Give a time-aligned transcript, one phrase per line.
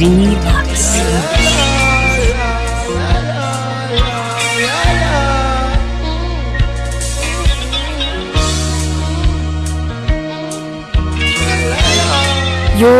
[0.00, 0.06] You're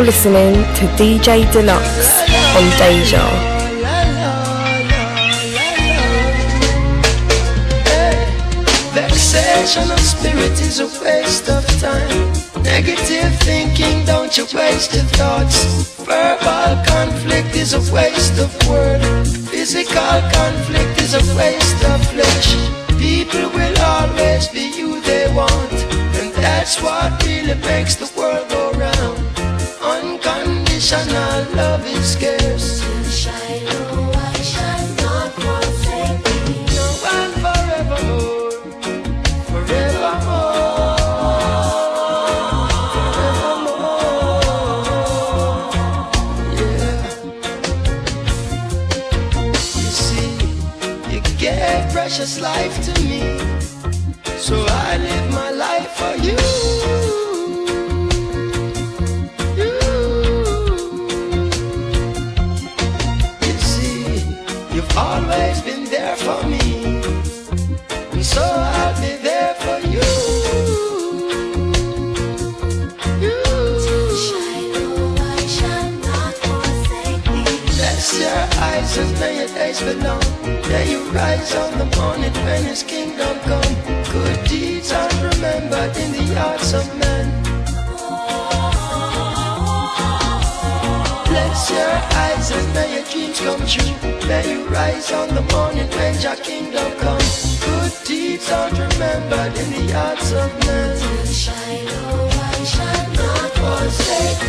[0.02, 1.78] listening to DJ Dlux
[2.56, 3.22] on Deja.
[8.92, 12.32] Vexation of spirit is a waste of time.
[12.64, 13.37] Negative
[14.28, 15.96] waste your thoughts.
[16.04, 19.00] Verbal conflict is a waste of word.
[19.48, 22.48] Physical conflict is a waste of flesh.
[22.98, 25.72] People will always be you they want,
[26.20, 29.18] and that's what really makes the world go round.
[29.80, 33.47] Unconditional love is scarce.
[54.48, 56.38] So I live my life for you.
[59.60, 59.72] You.
[63.44, 64.04] You see,
[64.74, 66.62] you've always been there for me,
[68.12, 70.08] and so I'll be there for you.
[73.24, 73.36] You.
[81.12, 82.68] Rise on the morning when.
[82.86, 82.97] Good
[85.38, 87.26] remembered in the hearts of men.
[91.26, 91.94] Bless your
[92.24, 94.26] eyes and may your dreams come true.
[94.26, 97.60] May you rise on the morning when your kingdom comes.
[97.64, 101.26] Good deeds are remembered in the hearts of men.
[101.26, 104.47] Shiloh, I shall not forsake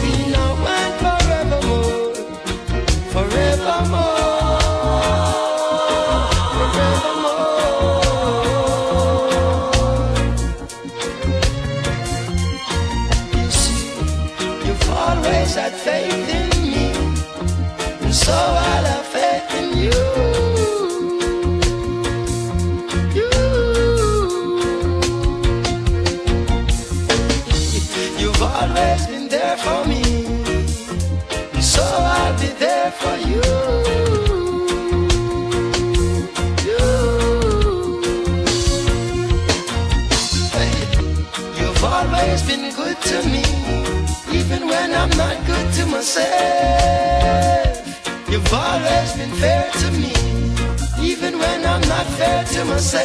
[49.20, 50.14] been fair to me,
[51.02, 53.04] even when I'm not fair to myself.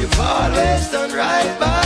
[0.00, 1.85] You've always done right by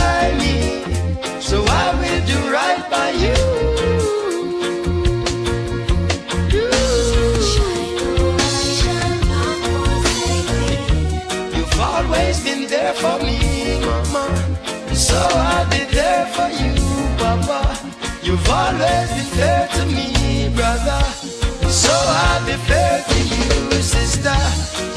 [22.71, 24.37] Fair to you, sister.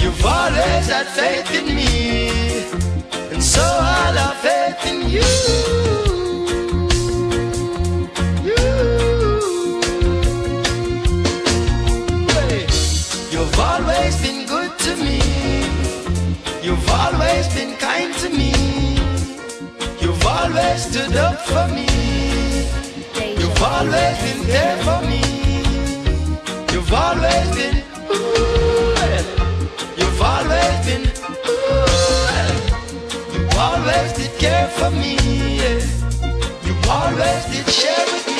[0.03, 2.29] You've always had faith in me,
[3.33, 5.33] and so I'll have faith in you.
[8.49, 8.65] You.
[12.37, 12.67] Hey,
[13.35, 15.19] You've always been good to me.
[16.67, 18.53] You've always been kind to me.
[20.03, 21.89] You've always stood up for me.
[23.41, 25.04] You've always been there for me.
[33.85, 35.17] Always did care for me.
[35.57, 35.81] Yeah.
[36.65, 38.34] You always did share with me.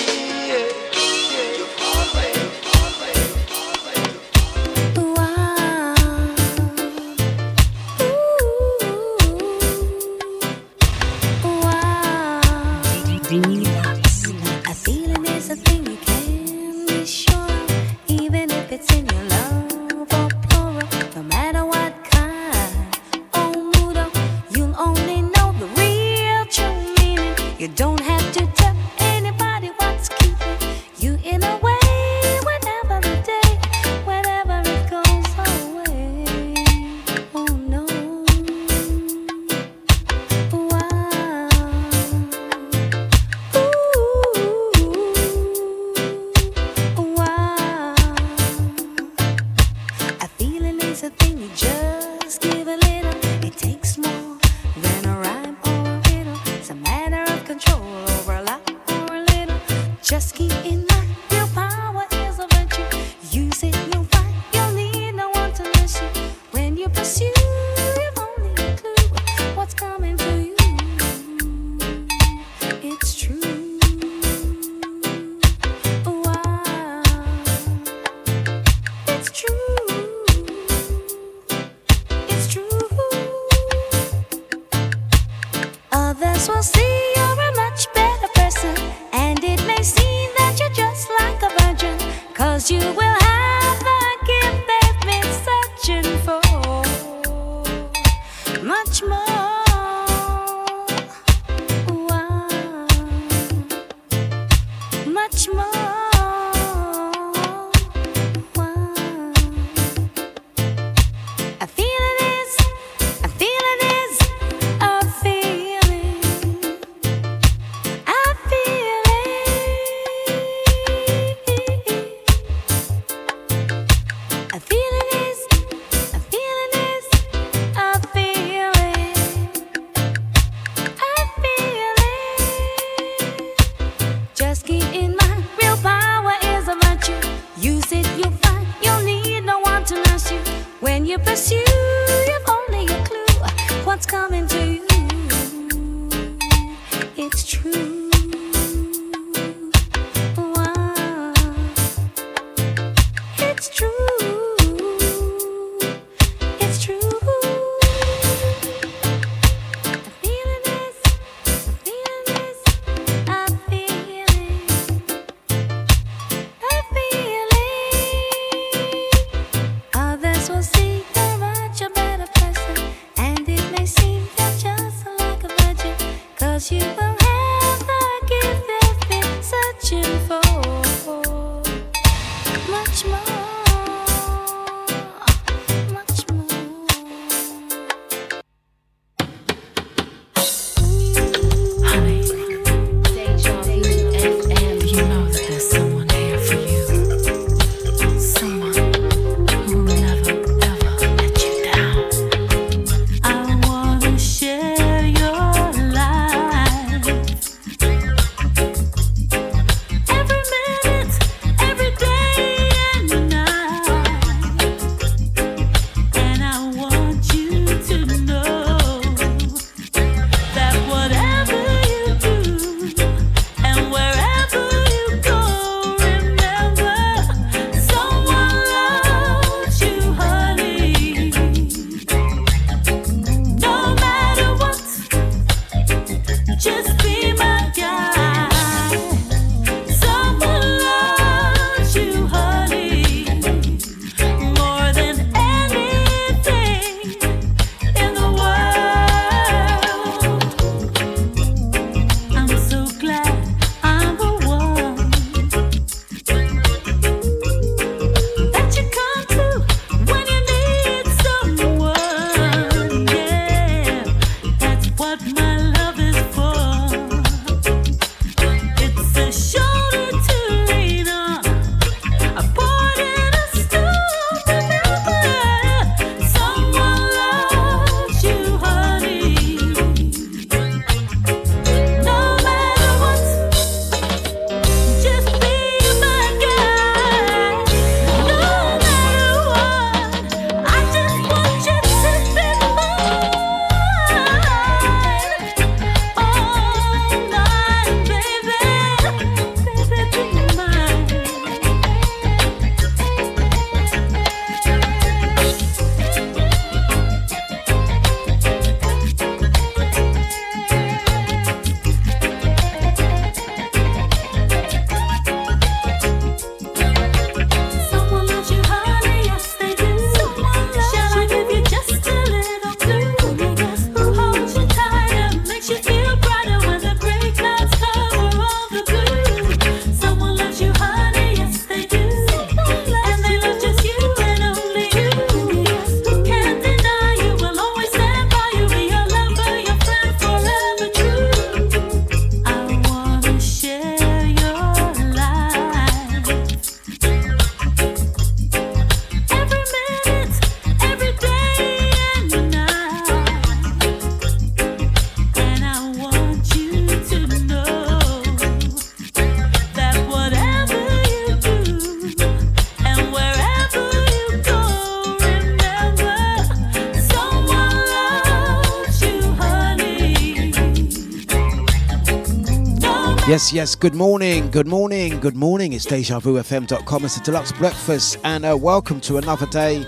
[373.55, 375.75] Yes, good morning, good morning, good morning.
[375.75, 377.05] It's DejaVuFM.com.
[377.05, 379.87] It's a Dlux breakfast, and uh, welcome to another day.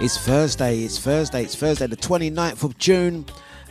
[0.00, 3.24] It's Thursday, it's Thursday, it's Thursday, the 29th of June.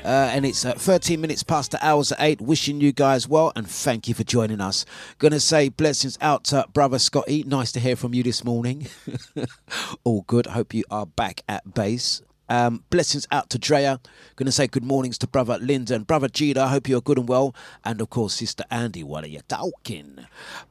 [0.05, 2.39] Uh, and it's uh, 13 minutes past the hours at 8.
[2.39, 4.85] Wishing you guys well and thank you for joining us.
[5.19, 7.43] Gonna say blessings out to brother Scotty.
[7.43, 8.87] Nice to hear from you this morning.
[10.05, 10.45] All good.
[10.45, 12.21] Hope you are back at base.
[12.49, 13.99] Um, blessings out to Drea.
[14.35, 16.61] Gonna say good mornings to brother Linda and brother Gita.
[16.61, 17.55] I hope you're good and well.
[17.83, 19.03] And of course, sister Andy.
[19.03, 20.25] What are you talking?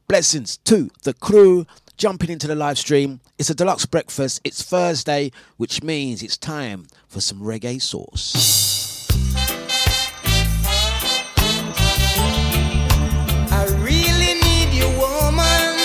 [0.09, 1.67] Blessings to the crew.
[1.97, 3.21] Jumping into the live stream.
[3.39, 4.41] It's a Dlux breakfast.
[4.43, 9.07] It's Thursday, which means it's time for some reggae sauce.
[13.53, 15.79] I really need you, woman.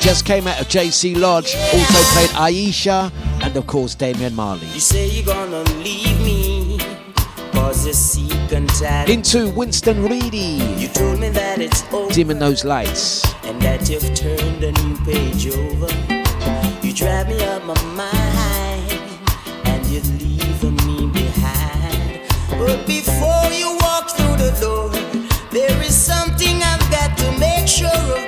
[0.00, 1.54] Just came out of JC Lodge.
[1.54, 4.66] Also played Aisha and of course Damian Marley.
[4.68, 6.78] You say you're gonna leave me,
[7.52, 9.08] cause you seek and tell.
[9.10, 10.60] Into Winston Reedy.
[10.78, 12.12] You told me that it's over.
[12.12, 13.22] Dimming those lights.
[13.44, 15.88] and that you've turned a new page over.
[16.86, 19.00] You drive me up my mind,
[19.66, 22.20] and you're leaving me behind.
[22.50, 24.90] But before you walk through the door,
[25.50, 28.21] there is something I've got to make sure of,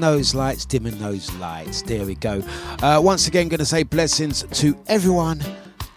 [0.00, 1.82] Those lights, dimming those lights.
[1.82, 2.42] There we go.
[2.82, 5.42] Uh, once again, going to say blessings to everyone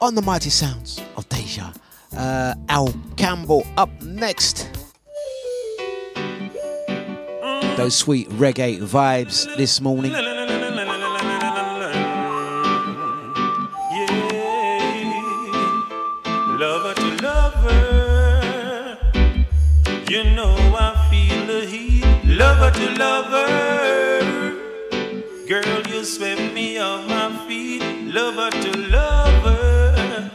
[0.02, 1.72] on the mighty sounds of Deja.
[2.16, 4.70] Uh, Al Campbell up next.
[7.78, 10.12] Those sweet reggae vibes this morning.
[22.44, 23.48] Lover to lover,
[25.48, 27.82] girl, you swept me off my feet.
[28.14, 30.30] Lover to lover,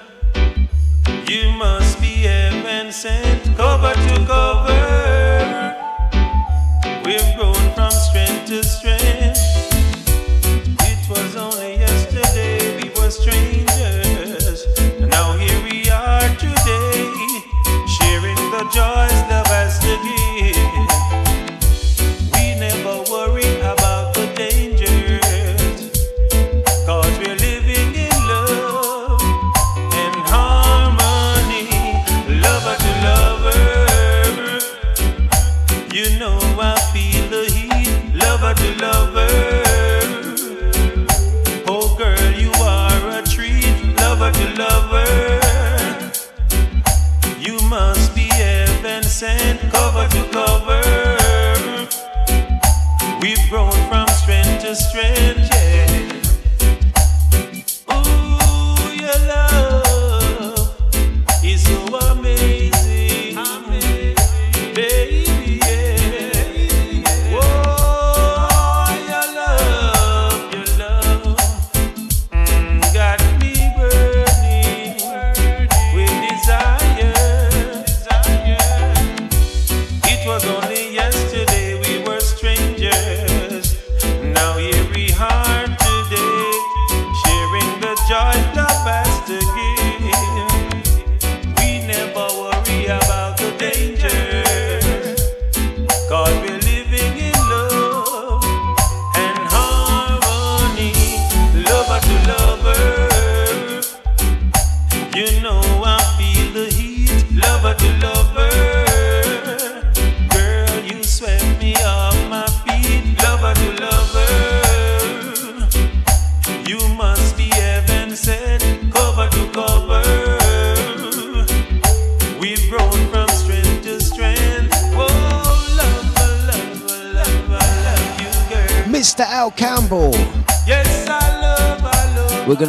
[1.28, 3.54] you must be heaven sent.
[3.58, 5.76] Cover to cover,
[7.04, 9.17] we've grown from strength to strength.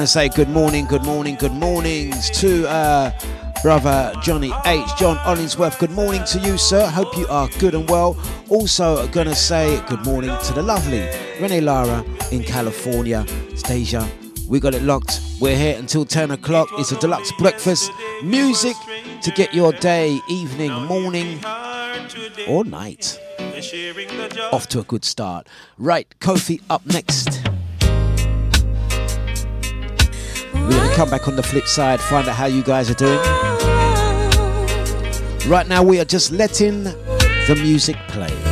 [0.09, 3.11] say good morning, good morning, good mornings to uh,
[3.61, 4.87] brother Johnny H.
[4.97, 5.77] John Ollinsworth.
[5.77, 6.87] Good morning to you, sir.
[6.87, 8.17] Hope you are good and well.
[8.49, 11.07] Also, gonna say good morning to the lovely
[11.39, 13.23] Renee Lara in California.
[13.53, 14.09] Stasia,
[14.47, 15.21] we got it locked.
[15.39, 16.69] We're here until 10 o'clock.
[16.79, 17.91] It's a Dlux breakfast.
[18.23, 18.75] Music
[19.21, 21.39] to get your day, evening, morning,
[22.47, 23.19] or night
[24.51, 25.47] off to a good start.
[25.77, 27.38] Right, Kofi up next.
[30.69, 32.93] We're going to come back on the flip side, find out how you guys are
[32.93, 33.17] doing.
[35.49, 38.48] Right now, we are just letting the music play.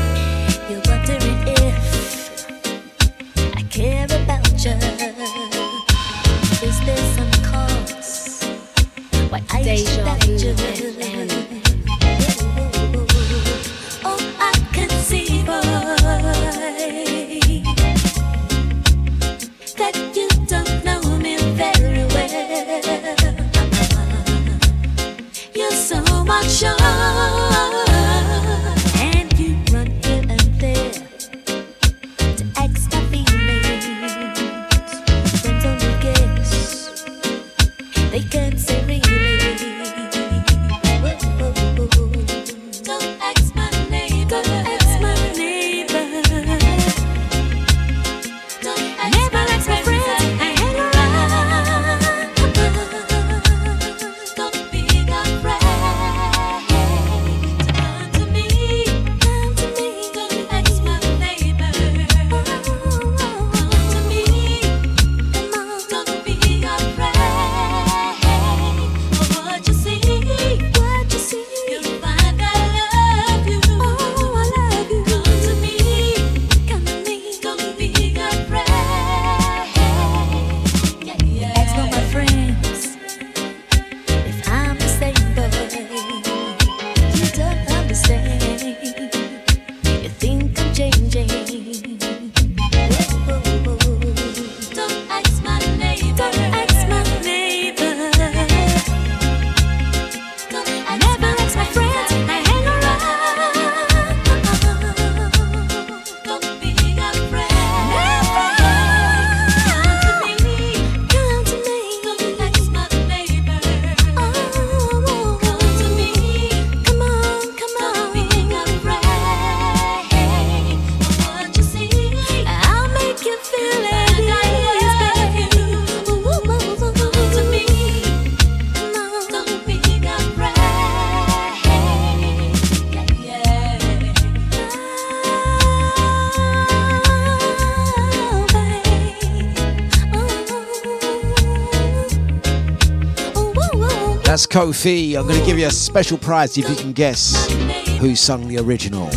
[144.37, 145.17] That's Kofi.
[145.17, 147.49] I'm going to give you a special prize if you can guess
[147.97, 149.07] who sung the original.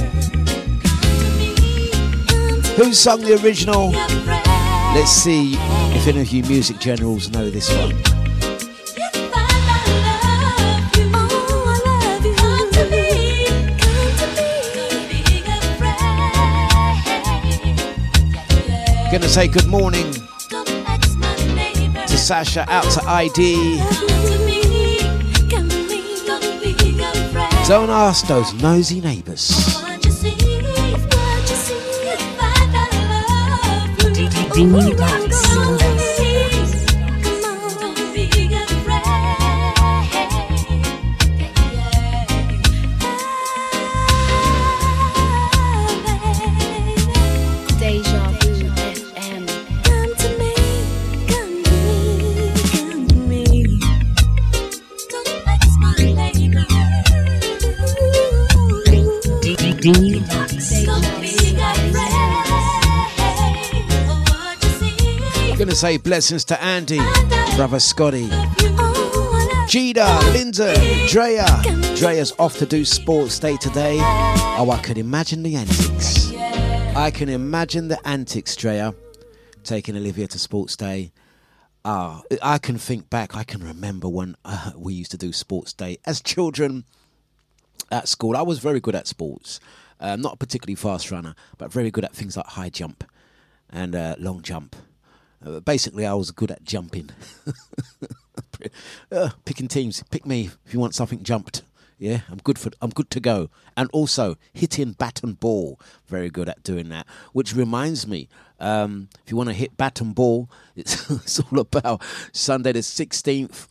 [2.77, 3.91] Who sung the original?
[4.95, 5.57] Let's see
[5.95, 7.91] if any of you music generals know this one.
[19.13, 20.11] Gonna say good morning
[22.07, 24.50] to Sasha out to ID.
[27.66, 29.51] Don't ask those nosy neighbours.
[34.62, 35.20] Oh,
[65.81, 66.99] say blessings to Andy,
[67.57, 70.75] brother Scotty, Oh, Gida, Linda,
[71.09, 71.47] Drea.
[71.97, 73.97] Drea's off to do sports day today.
[74.03, 76.33] Oh, I can imagine the antics.
[76.95, 78.95] I can imagine the antics, Drea,
[79.64, 81.12] taking Olivia to sports day.
[81.83, 83.35] Ah, I can think back.
[83.35, 86.85] I can remember when uh, we used to do sports day as children
[87.90, 88.37] at school.
[88.37, 89.61] I was very good at sports.
[89.99, 93.03] Uh, not a particularly fast runner, but very good at things like high jump
[93.71, 94.77] and uh, long jump.
[95.44, 97.11] Uh, basically, I was good at jumping.
[99.12, 101.62] uh, picking teams, pick me if you want something jumped.
[101.98, 102.70] Yeah, I'm good for.
[102.81, 103.50] I'm good to go.
[103.76, 107.07] And also hitting bat and ball, very good at doing that.
[107.33, 111.59] Which reminds me, um, if you want to hit bat and ball, it's, it's all
[111.59, 113.68] about Sunday the 16th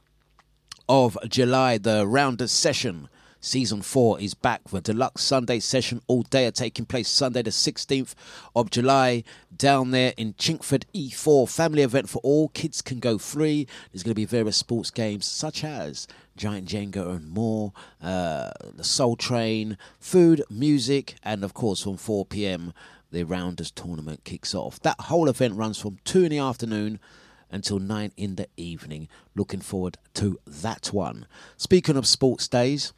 [0.87, 3.09] of July, the Rounders session.
[3.41, 4.65] Season 4 is back.
[4.65, 8.13] The Dlux Sunday session all day are taking place Sunday, the 16th
[8.53, 9.23] of July,
[9.55, 11.49] down there in Chingford E4.
[11.49, 12.49] Family event for all.
[12.49, 13.65] Kids can go free.
[13.91, 17.71] There's going to be various sports games such as Giant Jenga and more,
[18.01, 22.73] uh, the Soul Train, food, music, and of course from 4 pm
[23.11, 24.81] the Rounders tournament kicks off.
[24.81, 26.99] That whole event runs from 2 in the afternoon
[27.49, 29.07] until 9 in the evening.
[29.33, 31.25] Looking forward to that one.
[31.57, 32.93] Speaking of sports days,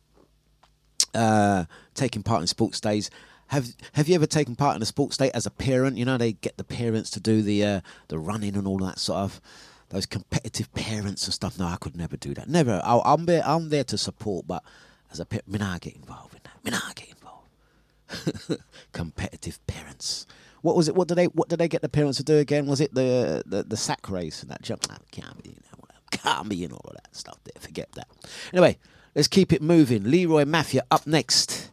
[1.13, 3.10] uh, taking part in sports days.
[3.47, 5.97] Have Have you ever taken part in a sports day as a parent?
[5.97, 9.00] You know they get the parents to do the uh, the running and all that
[9.00, 9.41] sort of
[9.89, 11.60] those competitive parents and stuff.
[11.60, 12.50] No, I could never do that.
[12.50, 12.82] Never.
[12.84, 13.43] I, I'm there.
[13.45, 14.63] I'm there to support, but
[15.12, 16.63] as a parent, get involved in that.
[16.63, 18.62] Me get involved.
[18.93, 20.26] competitive parents.
[20.62, 20.95] What was it?
[20.95, 22.67] What did they What did they get the parents to do again?
[22.67, 24.86] Was it the the, the sack race and that jump?
[25.12, 25.50] Can't be.
[25.50, 27.38] You know, can't be in all of that stuff.
[27.43, 28.08] There, forget that.
[28.54, 28.78] Anyway,
[29.15, 30.04] let's keep it moving.
[30.10, 31.69] Leroy Mafia up next.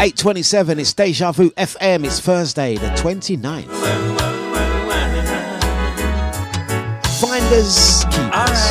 [0.00, 0.78] Eight twenty-seven.
[0.78, 2.04] It's Deja Vu FM.
[2.04, 3.64] It's Thursday, the 29th.
[7.20, 8.62] Finders keepers.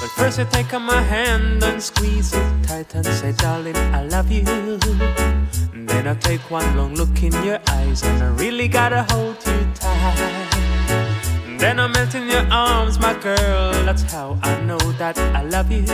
[0.00, 4.30] But first you take my hand and squeeze it tight and say, darling, I love
[4.30, 4.44] you.
[4.44, 9.66] Then I take one long look in your eyes and I really gotta hold you
[9.74, 10.51] tight.
[11.62, 13.70] Then I melt in your arms, my girl.
[13.86, 15.84] That's how I know that I love you.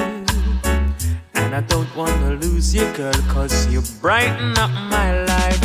[1.35, 5.61] And I don't wanna lose you, girl, cause you brighten up my life.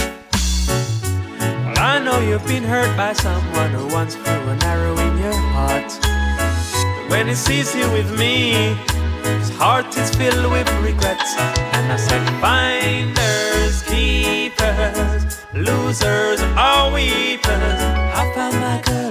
[1.40, 5.40] Well, I know you've been hurt by someone who once threw an arrow in your
[5.56, 5.90] heart.
[6.02, 8.76] But when he sees you with me,
[9.24, 11.34] his heart is filled with regrets.
[11.76, 17.80] And I said, finders, keepers, losers, or weepers.
[18.20, 19.03] I found my girl,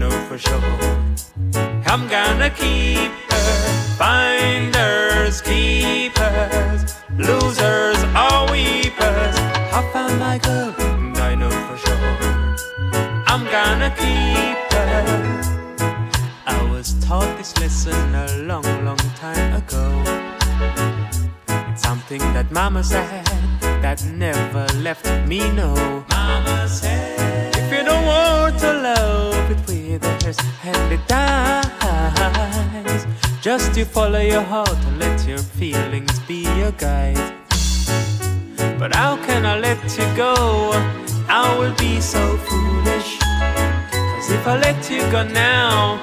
[0.00, 0.78] know for sure.
[1.92, 3.50] I'm gonna keep her.
[4.00, 6.80] Finders, keepers,
[7.28, 9.36] losers, or weepers.
[9.76, 12.16] I found my girl, and I know for sure.
[13.32, 15.04] I'm gonna keep her.
[16.46, 19.84] I was taught this lesson a long, long time ago.
[21.70, 23.26] It's something that Mama said
[23.84, 25.40] that never left me.
[25.60, 25.70] No,
[26.08, 29.29] Mama said, if you don't want to love
[30.38, 33.06] and it dies,
[33.40, 37.34] just you follow your heart and let your feelings be your guide.
[38.78, 40.72] But how can I let you go?
[41.28, 43.18] I will be so foolish.
[43.18, 46.00] Cause if I let you go now,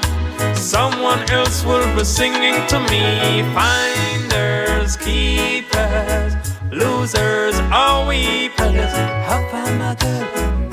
[0.56, 3.44] someone else will be singing to me.
[3.54, 6.34] Finders, keepers,
[6.72, 8.94] losers, or weepers.
[9.34, 10.67] I found my girl,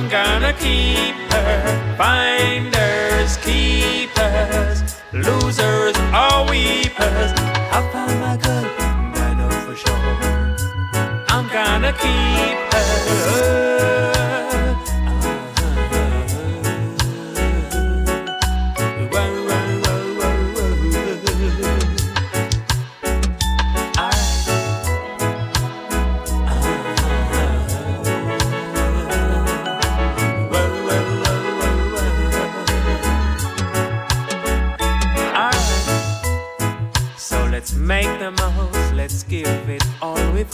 [0.00, 1.94] I'm gonna keep her.
[1.98, 7.32] Finders, keepers, losers, or weepers.
[7.70, 10.16] I found my girl, and I know for sure.
[11.28, 14.29] I'm gonna keep her.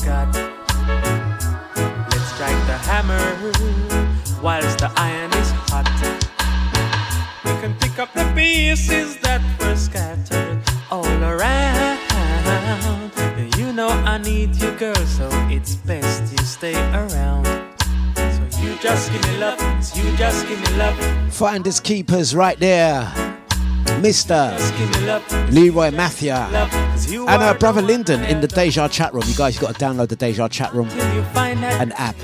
[0.07, 0.33] Got.
[2.11, 3.25] Let's strike the hammer
[4.41, 5.87] whilst the iron is hot.
[7.45, 11.99] We can pick up the pieces that were scattered all around.
[13.59, 17.47] You know I need you, girl, so it's best you stay around.
[18.17, 19.61] So you just give me love,
[19.97, 20.97] you just give me love,
[21.35, 23.13] Finders keepers right there.
[24.05, 24.57] Mr.
[24.57, 26.47] just give love, Leroy Mafia.
[27.07, 27.07] Love.
[27.07, 29.25] 'cause you And uh, brother the Lyndon in the Deja chat room.
[29.27, 32.17] You guys got to download the Deja chat room till you find that an app.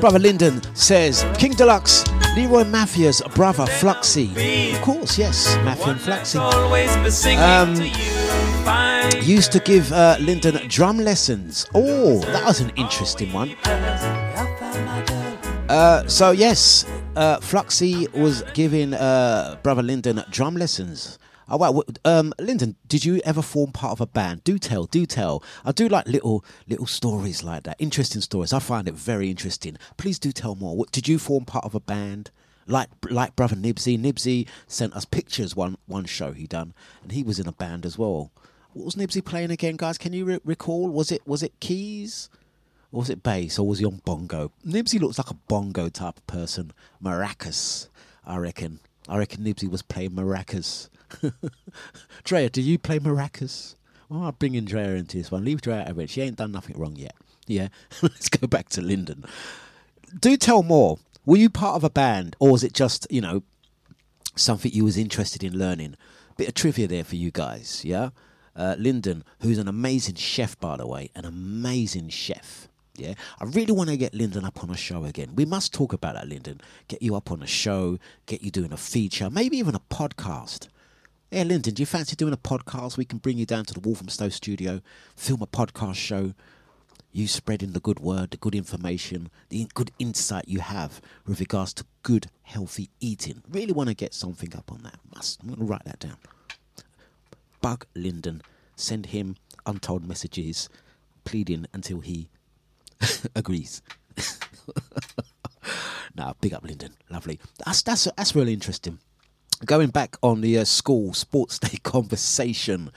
[0.00, 4.74] Brother Lyndon says King Dlux, Leroy Mafia's brother Fluxy.
[4.74, 6.40] Of course, yes, Mafia and Fluxy.
[6.40, 7.94] Always be singing Um, to you.
[8.64, 11.66] Find Used to give uh, Lyndon drum lessons.
[11.74, 13.56] Oh, that was an interesting one.
[15.68, 16.84] Uh, so yes,
[17.16, 21.17] uh, Fluxy was giving uh, brother Lyndon drum lessons.
[21.50, 24.44] Oh wow, um, Lyndon, did you ever form part of a band?
[24.44, 25.42] Do tell, do tell.
[25.64, 28.52] I do like little little stories like that, interesting stories.
[28.52, 29.78] I find it very interesting.
[29.96, 30.76] Please do tell more.
[30.76, 32.30] What, did you form part of a band?
[32.66, 37.22] Like like brother Nibsy, Nibsy sent us pictures one one show he done, and he
[37.22, 38.30] was in a band as well.
[38.74, 39.96] What was Nibsy playing again, guys?
[39.96, 40.88] Can you re- recall?
[40.88, 42.28] Was it was it keys?
[42.92, 44.50] Or was it bass or was he on bongo?
[44.66, 46.72] Nibsy looks like a bongo type of person.
[47.02, 47.88] Maracas,
[48.26, 48.80] I reckon.
[49.08, 50.88] I reckon Nibsy was playing maracas.
[52.24, 53.74] Drea, do you play maracas?
[54.10, 55.44] I'll bring in Drea into this one.
[55.44, 56.10] Leave Drea out of it.
[56.10, 57.14] She ain't done nothing wrong yet.
[57.46, 57.68] Yeah.
[58.02, 59.24] Let's go back to Lyndon.
[60.18, 60.98] Do tell more.
[61.26, 63.42] Were you part of a band or was it just, you know,
[64.40, 65.96] something you was interested in learning.
[66.36, 68.10] Bit of trivia there for you guys, yeah.
[68.54, 72.68] Uh, Lyndon, who's an amazing chef, by the way, an amazing chef.
[72.96, 75.36] Yeah, I really want to get Lyndon up on a show again.
[75.36, 76.60] We must talk about that, Lyndon.
[76.88, 80.66] Get you up on a show, get you doing a feature, maybe even a podcast.
[81.30, 82.96] Yeah, Lyndon, do you fancy doing a podcast?
[82.96, 84.80] We can bring you down to the Wolverhampton studio,
[85.14, 86.32] film a podcast show,
[87.12, 91.74] you spreading the good word, the good information, the good insight you have with regards
[91.74, 93.42] to good, healthy eating.
[93.46, 94.98] Really want to get something up on that.
[95.14, 96.16] I'm going to write that down.
[97.60, 98.40] Bug Lyndon.
[98.74, 99.36] Send him
[99.66, 100.70] untold messages,
[101.24, 102.30] pleading until he
[103.36, 103.82] agrees.
[106.16, 106.94] now, big up Lyndon.
[107.10, 107.38] Lovely.
[107.66, 108.98] That's that's that's really interesting
[109.64, 112.90] going back on the uh, school sports day conversation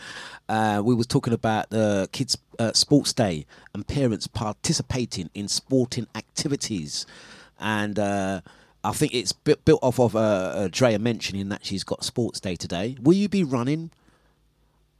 [0.51, 6.07] uh, we was talking about the kids uh, sports day and parents participating in sporting
[6.13, 7.05] activities.
[7.57, 8.41] And uh,
[8.83, 12.41] i think it's bu- built off of uh, uh, drea mentioning that she's got sports
[12.41, 12.97] day today.
[13.01, 13.91] Will you be running?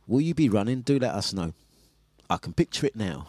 [0.07, 0.81] Will you be running?
[0.81, 1.53] Do let us know.
[2.29, 3.27] I can picture it now.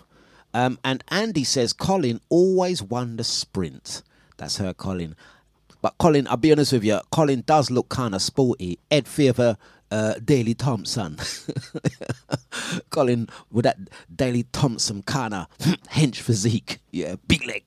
[0.55, 4.03] Um, and andy says colin always won the sprint.
[4.37, 5.17] That's her colin
[5.83, 8.79] but Colin, I'll be honest with you, Colin does look kind of sporty.
[8.91, 9.57] Ed Fever,
[9.91, 11.19] uh, Daley Thompson.
[12.91, 13.77] Colin with that
[14.15, 15.49] Daley Thompson kind of
[15.91, 16.79] hench physique.
[16.93, 17.65] Yeah, big leg.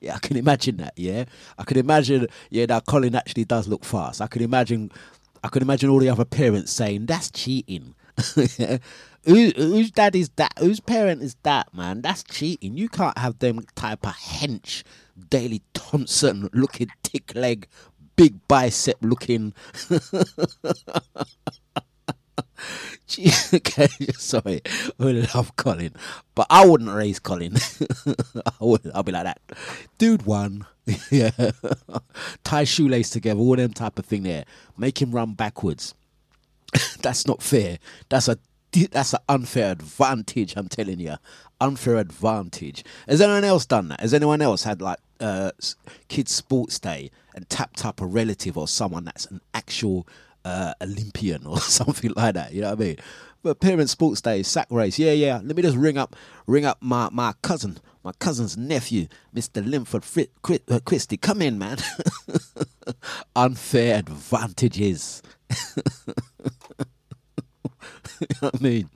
[0.00, 0.92] Yeah, I can imagine that.
[0.96, 1.24] Yeah,
[1.58, 2.28] I can imagine.
[2.50, 4.20] Yeah, that Colin actually does look fast.
[4.20, 4.92] I can imagine.
[5.42, 7.94] I can imagine all the other parents saying that's cheating.
[9.26, 10.52] Who, whose dad is that?
[10.58, 12.02] Whose parent is that, man?
[12.02, 12.76] That's cheating.
[12.76, 14.82] You can't have them type of hench,
[15.30, 17.66] Daley Thompson looking thick leg,
[18.16, 19.54] big bicep looking.
[23.52, 24.60] Okay, sorry,
[24.98, 25.92] I love Colin,
[26.34, 27.56] but I wouldn't raise Colin.
[28.06, 28.90] I would.
[28.94, 29.40] I'll be like that,
[29.98, 30.22] dude.
[30.22, 30.66] One,
[31.10, 31.30] yeah,
[32.42, 34.44] tie shoelace together, all them type of thing there.
[34.76, 35.94] Make him run backwards.
[37.00, 37.78] that's not fair.
[38.08, 38.38] That's a
[38.90, 40.54] that's an unfair advantage.
[40.56, 41.14] I'm telling you,
[41.60, 42.84] unfair advantage.
[43.08, 44.00] Has anyone else done that?
[44.00, 45.52] Has anyone else had like uh,
[46.08, 50.06] kids' sports day and tapped up a relative or someone that's an actual
[50.44, 52.52] uh, Olympian or something like that?
[52.52, 52.96] You know what I mean?
[53.42, 54.98] But parents' sports day, sack race.
[54.98, 55.40] Yeah, yeah.
[55.42, 59.64] Let me just ring up, ring up my my cousin, my cousin's nephew, Mr.
[59.64, 61.18] Linford Fri- Chri- uh, Christie.
[61.18, 61.76] Come in, man.
[63.36, 65.22] unfair advantages.
[68.20, 68.90] you know what I mean?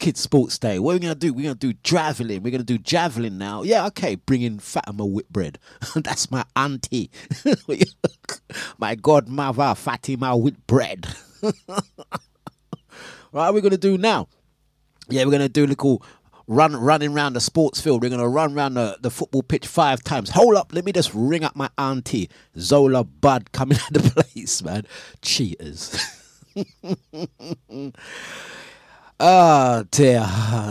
[0.00, 0.78] Kids Sports Day.
[0.78, 1.34] What are we gonna do?
[1.34, 2.42] We're gonna do javelin.
[2.42, 3.62] We're gonna do javelin now.
[3.62, 4.14] Yeah, okay.
[4.14, 5.58] Bring in Fatima Whitbread.
[5.94, 7.10] That's my auntie.
[8.78, 11.06] my godmother, Fatima Whitbread.
[13.32, 14.28] right, we're gonna do now.
[15.10, 16.02] Yeah, we're gonna do little
[16.46, 18.02] run running around the sports field.
[18.02, 20.30] We're gonna run around the, the football pitch five times.
[20.30, 24.62] Hold up, let me just ring up my auntie, Zola Budd, coming out the place,
[24.62, 24.86] man.
[25.20, 26.16] Cheaters.
[29.22, 30.26] Ah, dear,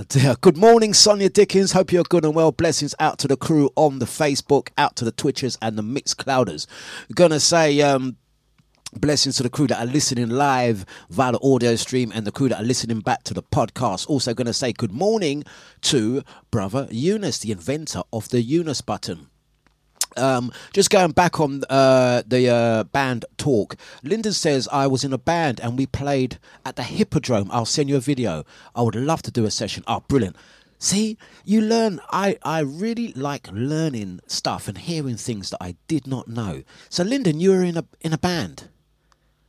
[0.07, 0.35] dear.
[0.41, 1.73] Good morning, Sonia Dickens.
[1.73, 2.51] Hope you're good and well.
[2.51, 6.17] Blessings out to the crew on the Facebook, out to the Twitchers and the Mixed
[6.17, 6.65] Clouders.
[7.13, 8.17] Gonna say, um,
[8.93, 12.49] Blessings to the crew that are listening live via the audio stream and the crew
[12.49, 14.09] that are listening back to the podcast.
[14.09, 15.43] Also, going to say good morning
[15.81, 19.28] to brother Eunice, the inventor of the Eunice button.
[20.17, 25.13] Um, just going back on uh, the uh, band talk, Lyndon says I was in
[25.13, 27.49] a band and we played at the Hippodrome.
[27.51, 28.43] I'll send you a video.
[28.75, 29.83] I would love to do a session.
[29.87, 30.35] Oh, brilliant!
[30.79, 31.99] See, you learn.
[32.09, 36.63] I I really like learning stuff and hearing things that I did not know.
[36.89, 38.69] So, Lyndon, you were in a in a band,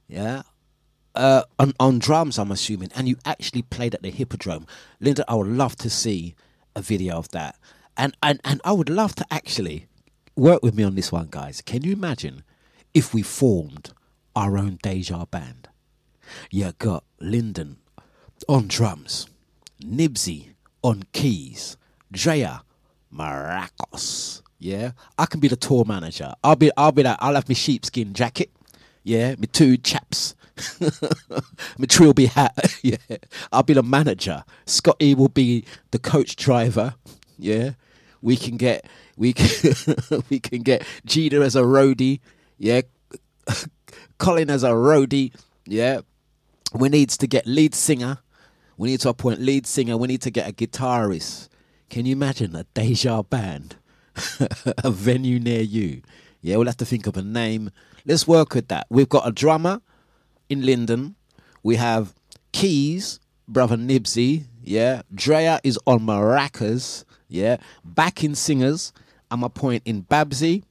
[0.09, 0.43] yeah.
[1.13, 4.65] Uh, on, on drums, I'm assuming, and you actually played at the Hippodrome.
[5.01, 6.37] Linda, I would love to see
[6.77, 7.57] a video of that,
[7.97, 9.87] and and and I would love to actually
[10.41, 11.61] work with me on this one, guys.
[11.61, 12.43] Can you imagine
[12.95, 13.93] if we formed
[14.35, 15.69] our own Deja band?
[16.51, 17.77] You got Lyndon
[18.49, 19.29] on drums,
[19.83, 21.77] Nibsy on keys,
[22.11, 22.63] Drea
[23.15, 24.41] maracas.
[24.59, 26.33] Yeah, I can be the tour manager.
[26.43, 27.19] I'll be, I'll be that.
[27.21, 28.51] I'll have my sheepskin jacket.
[29.03, 30.35] Yeah, my two chaps.
[30.81, 32.79] my trilby hat.
[32.83, 32.97] yeah,
[33.53, 34.45] I'll be the manager.
[34.67, 36.95] Scotty will be the coach driver.
[37.39, 37.73] Yeah,
[38.23, 38.87] we can get
[39.21, 39.95] we can
[40.31, 42.21] we can get Gina as a roadie.
[42.57, 42.81] Yeah,
[44.19, 45.33] Colin as a roadie.
[45.67, 46.01] Yeah,
[46.75, 48.19] we need to get lead singer.
[48.79, 49.99] We need to appoint lead singer.
[49.99, 51.49] We need to get a guitarist.
[51.91, 53.77] Can you imagine a Deja band?
[54.79, 56.01] a venue near you.
[56.41, 57.71] Yeah, we'll have to think of a name.
[58.07, 58.87] Let's work with that.
[58.89, 59.83] We've got a drummer
[60.49, 61.17] in Lyndon.
[61.63, 62.15] We have
[62.53, 64.45] keys, brother Nibsy.
[64.63, 67.05] Yeah, Drea is on maracas.
[67.29, 68.95] Yeah, backing singers.
[69.31, 70.65] I'm appointing Babsy,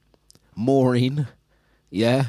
[0.54, 1.26] Maureen.
[1.90, 2.26] Yeah,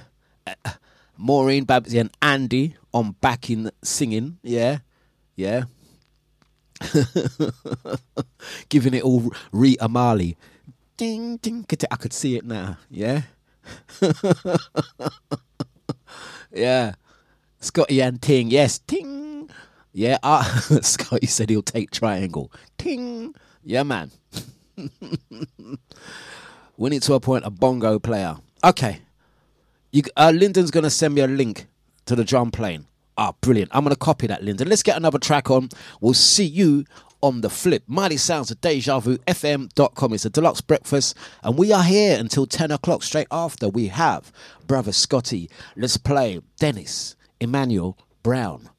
[0.47, 0.71] Uh,
[1.17, 4.37] Maureen, Babsy, and Andy on backing singing.
[4.41, 4.79] Yeah,
[5.35, 5.65] yeah.
[8.69, 10.35] Giving it all Rita Marley.
[10.97, 11.65] Ding, ding.
[11.91, 12.77] I could see it now.
[12.89, 13.21] Yeah.
[16.51, 16.93] yeah.
[17.59, 18.49] Scotty and Ting.
[18.49, 18.79] Yes.
[18.79, 19.49] Ting.
[19.93, 20.17] Yeah.
[20.23, 20.43] Uh,
[20.81, 22.51] Scotty said he'll take triangle.
[22.77, 23.35] Ting.
[23.63, 24.11] Yeah, man.
[26.77, 28.37] We need to appoint a bongo player.
[28.63, 28.99] Okay.
[29.91, 31.67] You, uh, Lyndon's going to send me a link
[32.05, 32.87] to the drum plane.
[33.17, 33.69] Ah, brilliant.
[33.73, 34.67] I'm going to copy that, Lyndon.
[34.69, 35.69] Let's get another track on.
[35.99, 36.85] We'll see you
[37.21, 37.83] on the flip.
[37.87, 40.13] Mighty Sounds of Deja Vu FM.com.
[40.13, 43.03] It's a Dlux breakfast, and we are here until 10 o'clock.
[43.03, 44.31] Straight after, we have
[44.65, 45.49] Brother Scotty.
[45.75, 48.69] Let's play Dennis Emmanuel Brown.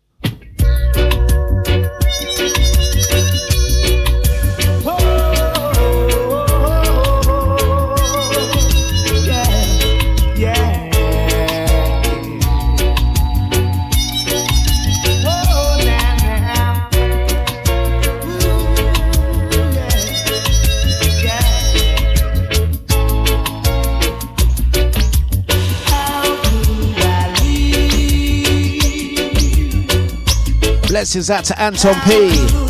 [31.02, 32.61] Blessings out to Anton P.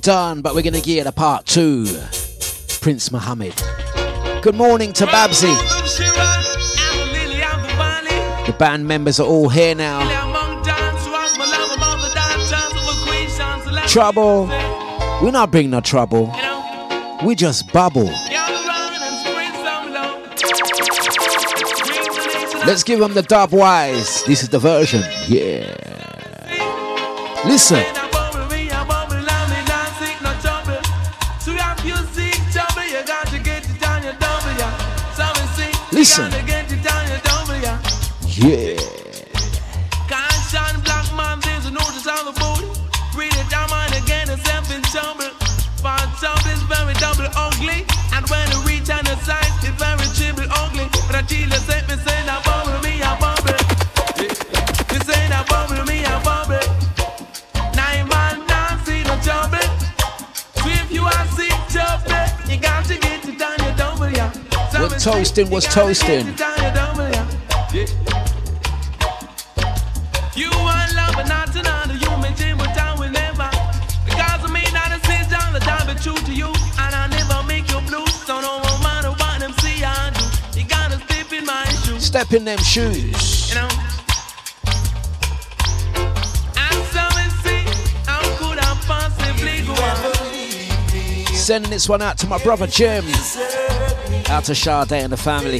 [0.00, 1.86] done, but we're gonna get a part two.
[2.80, 3.54] Prince Muhammad.
[4.42, 5.52] Good morning to Babsy.
[8.46, 10.00] The band members are all here now.
[13.86, 14.46] Trouble.
[15.22, 16.32] We're not bringing no trouble.
[17.24, 18.10] We just bubble.
[22.66, 24.22] Let's give them the dub wise.
[24.24, 25.02] This is the version.
[25.26, 25.74] Yeah.
[27.44, 27.97] Listen.
[35.98, 36.37] Listen.
[87.42, 87.64] See,
[88.06, 91.34] how could I possibly go on?
[91.34, 93.04] Sending this one out to my brother Jim.
[94.30, 95.58] Out to Sade and the family.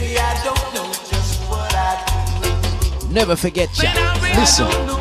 [3.11, 3.91] Never forget ya.
[3.95, 4.97] But I really Listen.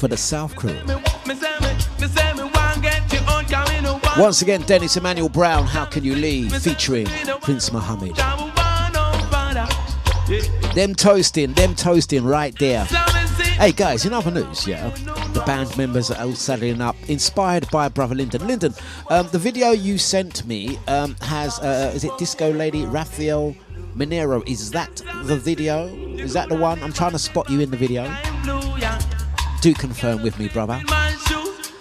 [0.00, 0.72] For the South crew.
[0.72, 0.94] Me,
[1.26, 1.68] me say me,
[2.00, 4.00] me say me want get you on, come in one.
[4.18, 6.56] Once again, Dennis Emmanuel Brown, How Can You Leave?
[6.62, 7.06] Featuring
[7.42, 8.16] Prince Muhammad.
[10.74, 12.84] Them toasting, them toasting right there.
[13.58, 14.88] Hey guys, in other news, yeah,
[15.34, 18.46] the band members are all saddling up, inspired by Brother Lyndon.
[18.46, 18.72] Lyndon,
[19.10, 23.54] um, the video you sent me um, has, uh, is it Disco Lady Raphael
[23.94, 24.48] Minero?
[24.48, 25.88] Is that the video?
[26.16, 26.82] Is that the one?
[26.82, 28.10] I'm trying to spot you in the video.
[29.60, 30.80] Do confirm with me, brother.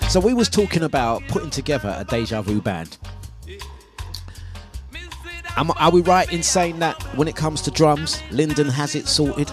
[0.10, 2.98] So we was talking about putting together a deja vu band.
[5.56, 9.08] Am, are we right in saying that when it comes to drums, Lyndon has it
[9.08, 9.48] sorted?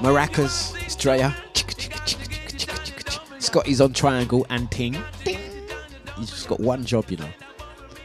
[0.00, 1.34] Maracas, Straya,
[3.42, 4.96] Scotty's on triangle and ting.
[5.24, 5.38] Ding.
[6.18, 7.28] You just got one job, you know.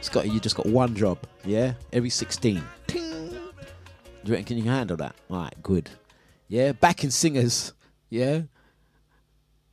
[0.02, 1.74] Scotty, you just got one job, yeah?
[1.94, 2.62] Every 16.
[2.88, 3.30] Ting.
[3.30, 3.40] Do
[4.26, 5.16] you reckon you can handle that?
[5.32, 5.90] Alright, good.
[6.50, 7.72] Yeah, backing singers,
[8.10, 8.42] yeah?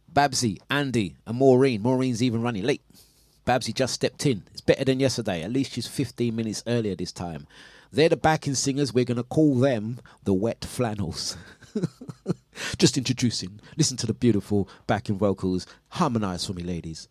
[0.08, 1.82] Babsy, Andy, and Maureen.
[1.82, 2.82] Maureen's even running late.
[3.44, 4.44] Babsy just stepped in.
[4.52, 5.42] It's better than yesterday.
[5.42, 7.46] At least she's 15 minutes earlier this time.
[7.92, 8.94] They're the backing singers.
[8.94, 11.36] We're going to call them the Wet Flannels.
[12.78, 13.60] just introducing.
[13.76, 15.66] Listen to the beautiful backing vocals.
[15.90, 17.08] Harmonize for me, ladies.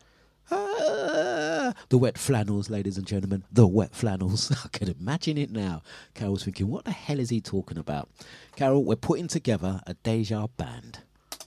[0.52, 3.44] Ah, the Wet Flannels, ladies and gentlemen.
[3.52, 4.52] The Wet Flannels.
[4.66, 5.84] I can imagine it now.
[6.14, 8.10] Carol's thinking, what the hell is he talking about?
[8.56, 11.00] Carol, we're putting together a Deja band.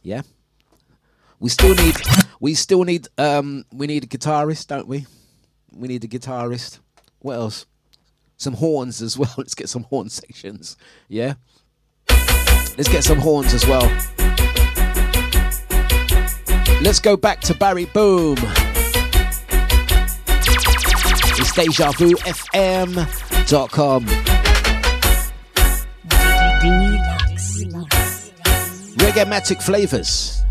[0.07, 0.23] Yeah?
[1.41, 1.97] We still need
[2.39, 5.05] we still need um we need a guitarist, don't we?
[5.73, 6.79] We need a guitarist.
[7.19, 7.67] What else?
[8.37, 9.35] Some horns as well.
[9.39, 10.77] Let's get some horn sections.
[11.09, 11.35] Yeah?
[12.09, 13.83] Let's get some horns as well.
[16.83, 18.37] Let's go back to Barry Boom.
[21.39, 21.51] It's
[29.17, 29.25] DejaVuFM.com.
[29.25, 30.46] Reggae-matic flavors.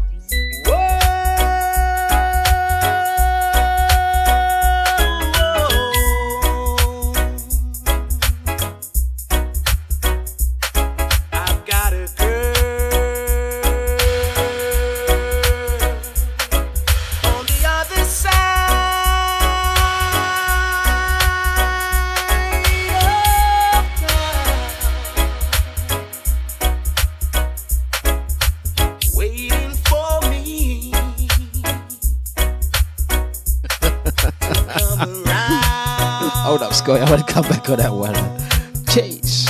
[36.86, 37.02] Hold up, Scotty.
[37.02, 38.86] I want to come back on that one.
[38.88, 39.45] Chase.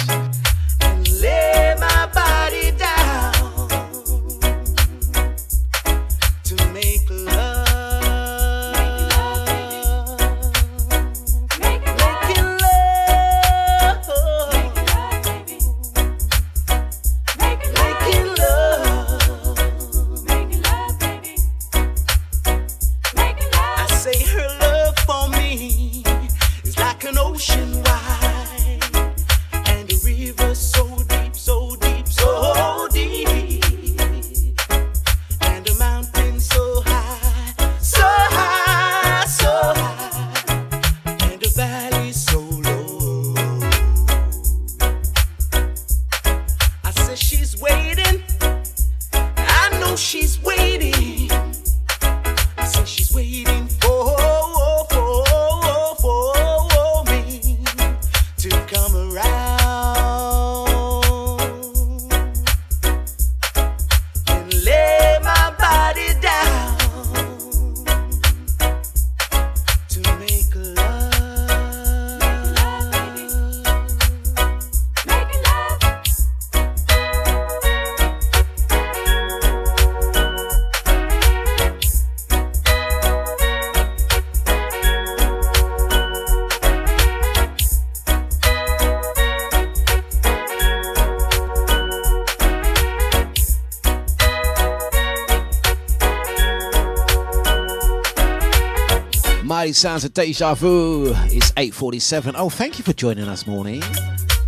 [99.86, 101.14] Sounds of deja vu.
[101.26, 102.34] It's 8:47.
[102.36, 103.84] Oh, thank you for joining us, morning.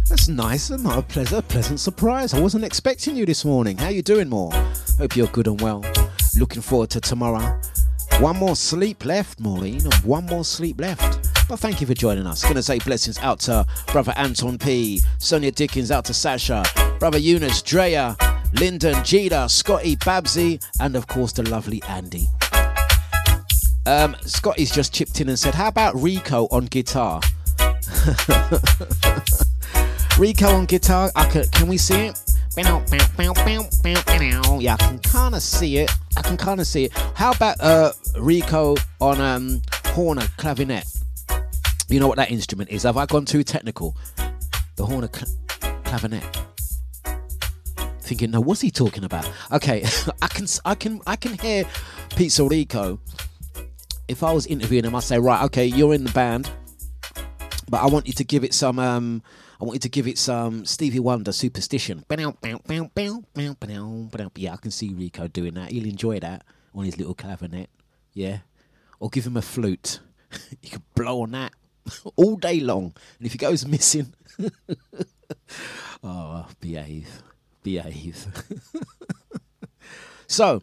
[0.09, 2.33] That's nice and not a pleasant, pleasant surprise.
[2.33, 3.77] I wasn't expecting you this morning.
[3.77, 4.51] How you doing, more?
[4.97, 5.85] Hope you're good and well.
[6.39, 7.61] Looking forward to tomorrow.
[8.19, 11.29] One more sleep left, Maureen, one more sleep left.
[11.47, 12.41] But thank you for joining us.
[12.41, 16.65] Gonna say blessings out to brother Anton P, Sonia Dickens, out to Sasha,
[16.97, 18.17] brother Eunice, Drea,
[18.53, 22.27] Lyndon, Jada, Scotty, Babsy, and of course the lovely Andy.
[23.87, 27.21] Um, Scotty's just chipped in and said, "How about Rico on guitar?"
[30.19, 31.09] Rico on guitar.
[31.15, 32.21] I can, can we see it?
[34.59, 35.89] Yeah, I can kind of see it.
[36.17, 36.91] I can kind of see it.
[37.15, 40.83] How about uh, Rico on um, horn or clavinet?
[41.87, 42.83] You know what that instrument is?
[42.83, 43.95] Have I gone too technical?
[44.75, 45.31] The horn or cl-
[45.83, 46.25] clavinet.
[48.01, 49.31] Thinking, no, what's he talking about?
[49.51, 49.85] Okay,
[50.21, 51.63] I can, I can, I can hear
[52.15, 52.99] Pizza Rico
[54.07, 56.49] if I was interviewing him, I'd say, right, okay, you're in the band,
[57.69, 58.79] but I want you to give it some.
[58.79, 59.21] Um,
[59.59, 62.05] I want you to give it some Stevie Wonder superstition.
[64.37, 65.71] Yeah, I can see Rico doing that.
[65.71, 67.67] He'll enjoy that on his little clavinet.
[68.13, 68.39] Yeah,
[68.99, 69.99] or give him a flute.
[70.61, 71.53] you can blow on that
[72.15, 74.13] all day long, and if he goes missing,
[76.03, 77.23] oh, behave,
[77.63, 78.27] behave.
[80.27, 80.61] so.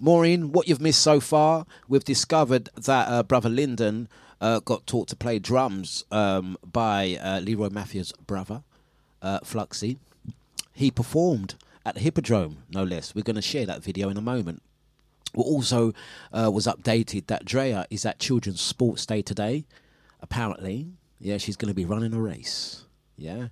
[0.00, 4.08] Maureen, what you've missed so far, we've discovered that uh, brother Lyndon
[4.40, 8.62] uh, got taught to play drums um, by uh, Leroy Matthews' brother,
[9.22, 9.98] uh, Fluxy.
[10.72, 13.14] He performed at the Hippodrome, no less.
[13.14, 14.62] We're going to share that video in a moment.
[15.32, 15.92] What also
[16.32, 19.64] uh, was updated that Drea is at Children's Sports Day today.
[20.20, 20.88] Apparently,
[21.18, 22.84] yeah, she's going to be running a race.
[23.16, 23.48] Yeah.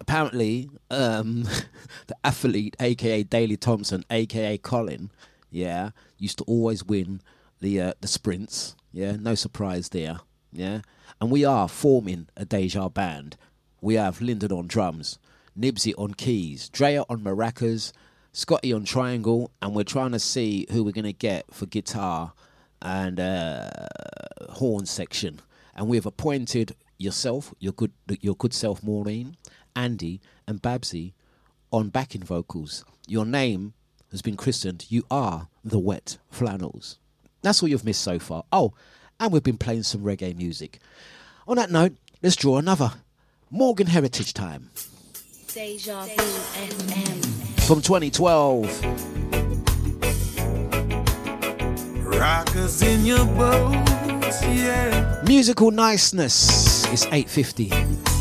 [0.00, 1.42] Apparently, um,
[2.06, 5.10] the athlete, aka Daley Thompson, aka Colin,
[5.52, 7.20] yeah, used to always win
[7.60, 8.74] the uh, the sprints.
[8.90, 10.20] Yeah, no surprise there.
[10.50, 10.80] Yeah,
[11.20, 13.36] and we are forming a Deja band.
[13.80, 15.18] We have Lyndon on drums,
[15.58, 17.92] Nibsy on keys, Drea on maracas,
[18.32, 22.32] Scotty on triangle, and we're trying to see who we're gonna get for guitar
[22.80, 23.68] and uh,
[24.50, 25.40] horn section.
[25.74, 29.36] And we've appointed yourself, your good your good self, Maureen,
[29.76, 31.12] Andy, and Babsy
[31.70, 32.84] on backing vocals.
[33.06, 33.74] Your name
[34.12, 34.86] has been christened.
[34.88, 36.98] You are the Wet Flannels.
[37.42, 38.44] That's all you've missed so far.
[38.52, 38.72] Oh,
[39.18, 40.78] and we've been playing some reggae music.
[41.48, 42.92] On that note, let's draw another
[43.50, 44.70] Morgan Heritage Time
[45.48, 47.60] Deja Vu FM.
[47.66, 48.84] from 2012.
[52.06, 55.22] Rockers in your boats, yeah.
[55.26, 57.72] Musical niceness is 850.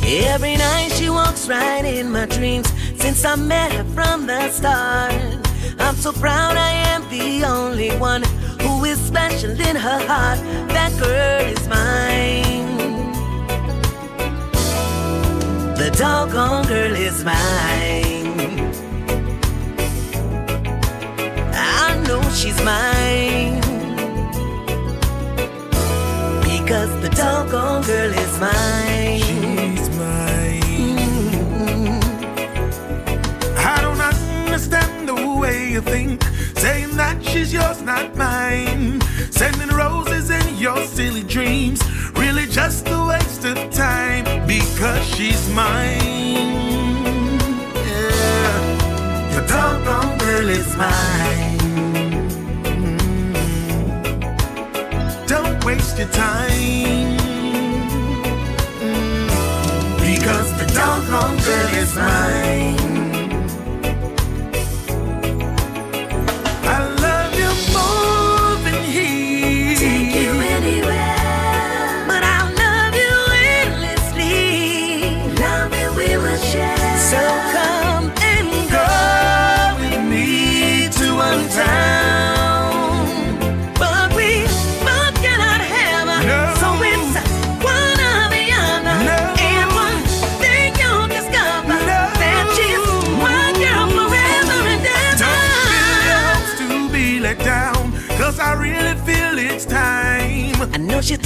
[0.04, 2.68] Every night she walks right in my dreams
[3.00, 5.41] since I met her from the start.
[5.82, 8.24] I'm so proud I am the only one
[8.62, 10.40] who is special in her heart.
[10.70, 12.70] That girl is mine.
[15.76, 18.30] The doggone girl is mine.
[21.54, 23.60] I know she's mine.
[26.44, 29.31] Because the doggone girl is mine.
[35.72, 36.22] You think,
[36.58, 39.00] saying that she's yours, not mine.
[39.32, 47.40] Sending roses in your silly dreams, really just a waste of time because she's mine.
[47.88, 51.60] Yeah, your doggone girl is mine.
[52.66, 53.34] Mm-hmm.
[55.26, 57.18] Don't waste your time.
[58.84, 59.26] Mm-hmm.
[60.00, 62.91] Because the doggone girl is mine.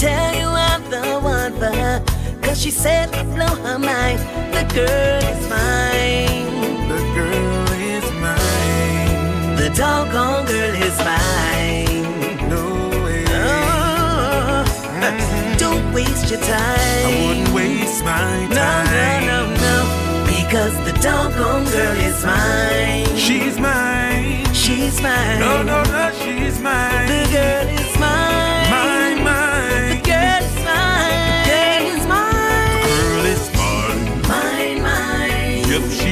[0.06, 1.98] Tell you I'm the one for her.
[2.44, 4.20] Cause she said I blow her mind.
[4.56, 6.46] The girl is mine.
[6.94, 9.56] The girl is mine.
[9.62, 12.04] The doggone girl is mine.
[12.54, 12.64] No
[13.04, 13.26] way.
[13.30, 14.64] Oh,
[15.02, 15.58] mm-hmm.
[15.64, 17.06] Don't waste your time.
[17.10, 19.26] I wouldn't waste my No, time.
[19.32, 19.76] no, no, no.
[20.32, 23.08] Because the doggone girl is mine.
[23.26, 24.46] She's mine.
[24.54, 25.40] She's mine.
[25.40, 27.08] No, no, no, she's mine.
[27.08, 27.92] The girl is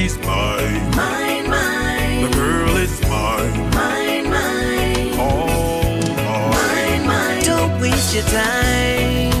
[0.04, 0.90] she's mine.
[0.96, 2.30] Mine, mine.
[2.30, 3.56] The girl is mine.
[3.80, 5.18] Mine, mine.
[5.18, 5.96] All
[6.28, 6.50] mine.
[6.56, 7.42] Mine, mine.
[7.44, 9.32] Don't waste your time.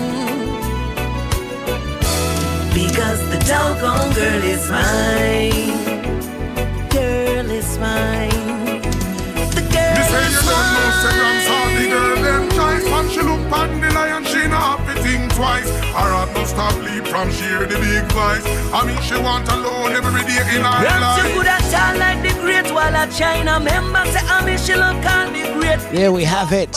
[2.80, 5.72] Because the doggone girl is mine.
[6.96, 8.80] Girl is mine.
[9.58, 11.43] The girl say is you
[15.34, 15.68] twice.
[15.68, 18.44] Her heart must stop leap from sheer the big voice.
[18.72, 21.34] I mean, she want alone every day in her Rams you life.
[21.36, 23.58] could have tall like the great wall of China.
[23.60, 25.80] Member say I miss she love call me great.
[25.92, 26.76] Here we have it.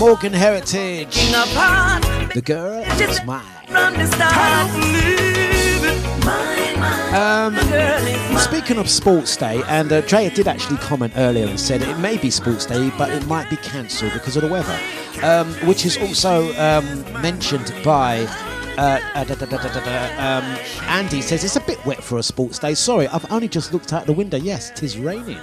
[0.00, 1.12] Morgan Heritage.
[1.12, 2.02] King apart.
[2.34, 3.44] The girl is mine.
[3.68, 4.32] From the start.
[4.70, 6.24] don't believe it.
[6.24, 7.14] Mine, mine.
[7.14, 8.38] Um, The girl is mine.
[8.40, 12.16] Speaking of Sports Day, and uh, Drea did actually comment earlier and said it may
[12.16, 14.78] be Sports Day, but it might be cancelled because of the weather,
[15.22, 18.26] um, which is also um, mentioned by.
[18.78, 20.44] Uh, uh, da, da, da, um,
[20.82, 22.74] Andy says it's a bit wet for a sports day.
[22.74, 24.36] Sorry, I've only just looked out the window.
[24.36, 25.40] Yes, it is raining.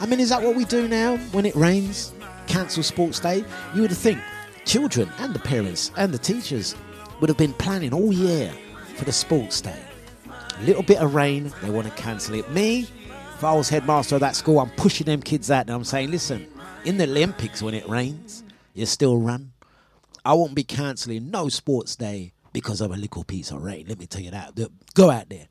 [0.00, 2.12] I mean, is that what we do now when it rains?
[2.48, 3.44] Cancel sports day?
[3.74, 4.18] You would think
[4.64, 6.74] children and the parents and the teachers
[7.20, 8.52] would have been planning all year
[8.96, 9.80] for the sports day.
[10.58, 12.50] A little bit of rain, they want to cancel it.
[12.50, 12.86] Me,
[13.34, 16.10] if I was headmaster of that school, I'm pushing them kids out and I'm saying,
[16.10, 16.46] listen,
[16.84, 18.43] in the Olympics when it rains,
[18.74, 19.52] you still run.
[20.24, 23.86] I won't be cancelling no sports day because of a little piece of rain.
[23.88, 24.58] Let me tell you that.
[24.94, 25.48] Go out there.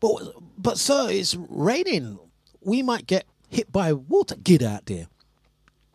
[0.00, 2.18] But, but sir, it's raining.
[2.60, 4.36] We might get hit by water.
[4.36, 5.06] Get out there.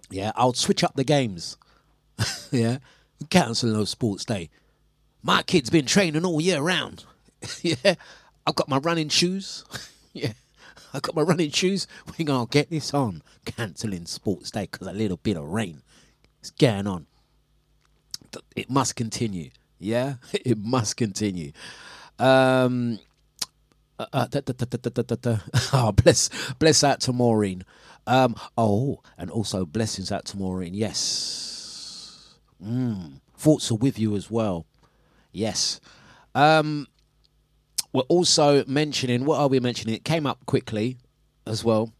[0.10, 1.58] Yeah, I'll switch up the games.
[2.52, 2.80] yeah,
[3.30, 4.50] cancel no sports day.
[5.22, 7.06] My kid's been training all year round.
[7.62, 7.96] yeah,
[8.46, 9.66] I've got my running shoes.
[10.14, 10.34] yeah,
[10.94, 11.88] I've got my running shoes.
[12.18, 13.22] We're gonna get this on.
[13.46, 15.82] Cancelling sports day because a little bit of rain.
[16.40, 17.06] It's going on.
[18.56, 19.50] It must continue.
[19.80, 21.52] Yeah, it must continue.
[22.18, 23.00] Um,
[23.98, 25.38] uh, uh da, da, da,
[25.74, 26.30] oh, bless,
[26.60, 27.64] bless out to Maureen.
[28.08, 30.74] Um, oh, and also blessings out to Maureen.
[30.74, 32.36] Yes.
[32.64, 33.22] Mm.
[33.38, 34.66] Thoughts are with you as well.
[35.32, 35.80] Yes.
[36.36, 36.88] Um,
[37.94, 39.96] we're also mentioning, what are we mentioning?
[39.96, 40.98] It came up quickly
[41.46, 41.92] as well.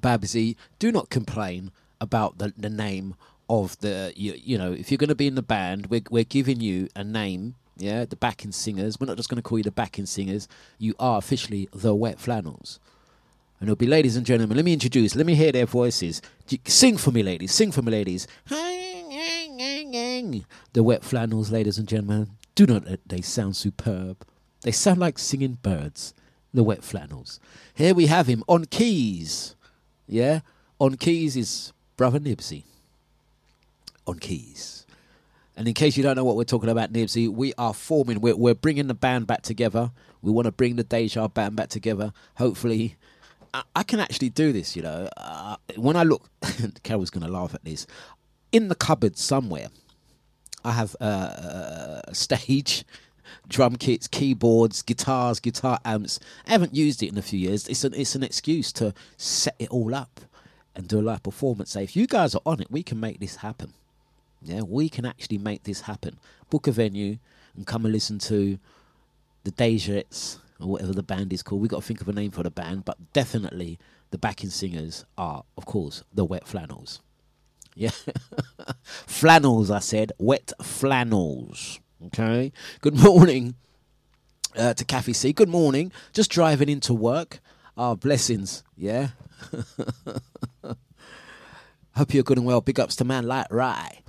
[0.00, 3.14] Babsy, do not complain about the, the name
[3.48, 6.24] of the, you, you know, if you're going to be in the band, we're, we're
[6.24, 8.98] giving you a name, yeah, the backing singers.
[8.98, 10.48] We're not just going to call you the backing singers.
[10.78, 12.80] You are officially the Wet Flannels.
[13.60, 16.20] And it'll be, ladies and gentlemen, let me introduce, let me hear their voices.
[16.66, 17.52] Sing for me, ladies.
[17.52, 18.26] Sing for me, ladies.
[20.72, 22.30] The Wet Flannels, ladies and gentlemen.
[22.54, 24.26] Do not, they sound superb.
[24.62, 26.14] They sound like singing birds.
[26.52, 27.38] The Wet Flannels.
[27.74, 29.54] Here we have him on keys.
[30.06, 30.40] Yeah?
[30.78, 32.64] On keys is Brother Nibsy.
[34.06, 34.86] On keys.
[35.56, 38.36] And in case you don't know what we're talking about, Nibsy, we are forming, we're,
[38.36, 39.90] we're bringing the band back together.
[40.20, 42.12] We want to bring the Deja band back together.
[42.36, 42.96] Hopefully,
[43.54, 45.08] I, I can actually do this, you know.
[45.16, 46.28] Uh, when I look,
[46.82, 47.86] Carol's going to laugh at this.
[48.52, 49.68] In the cupboard somewhere,
[50.62, 52.84] I have uh, a stage
[53.48, 56.20] drum kits, keyboards, guitars, guitar amps.
[56.46, 57.66] I haven't used it in a few years.
[57.66, 60.20] It's an it's an excuse to set it all up
[60.74, 61.70] and do a live performance.
[61.70, 63.72] Say, if you guys are on it, we can make this happen.
[64.46, 66.18] Yeah, we can actually make this happen.
[66.50, 67.18] Book a venue
[67.56, 68.58] and come and listen to
[69.44, 71.60] the Dejettes or whatever the band is called.
[71.60, 73.78] We've got to think of a name for the band, but definitely
[74.10, 77.00] the backing singers are, of course, the Wet Flannels.
[77.74, 77.90] Yeah,
[78.82, 79.70] flannels.
[79.70, 81.78] I said wet flannels.
[82.06, 82.50] Okay.
[82.80, 83.54] Good morning
[84.56, 85.34] uh, to Kathy C.
[85.34, 85.92] Good morning.
[86.14, 87.40] Just driving into work.
[87.76, 88.64] Ah, blessings.
[88.78, 89.08] Yeah.
[91.94, 92.62] Hope you're good and well.
[92.62, 94.00] Big ups to man like Rye.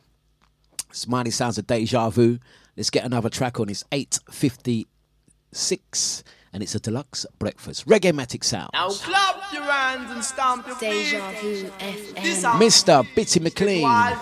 [0.92, 2.40] Smiley sounds of deja vu.
[2.76, 3.70] Let's get another track on.
[3.70, 6.24] It's 8.56
[6.54, 7.88] and it's a Dlux breakfast.
[7.88, 8.70] Reggae Matic sound.
[8.74, 10.90] Now clap your hands and stamp your feet.
[10.90, 12.60] Deja Vu FM.
[12.60, 13.08] Mr.
[13.16, 13.82] Bitty McLean.
[13.82, 14.20] Wild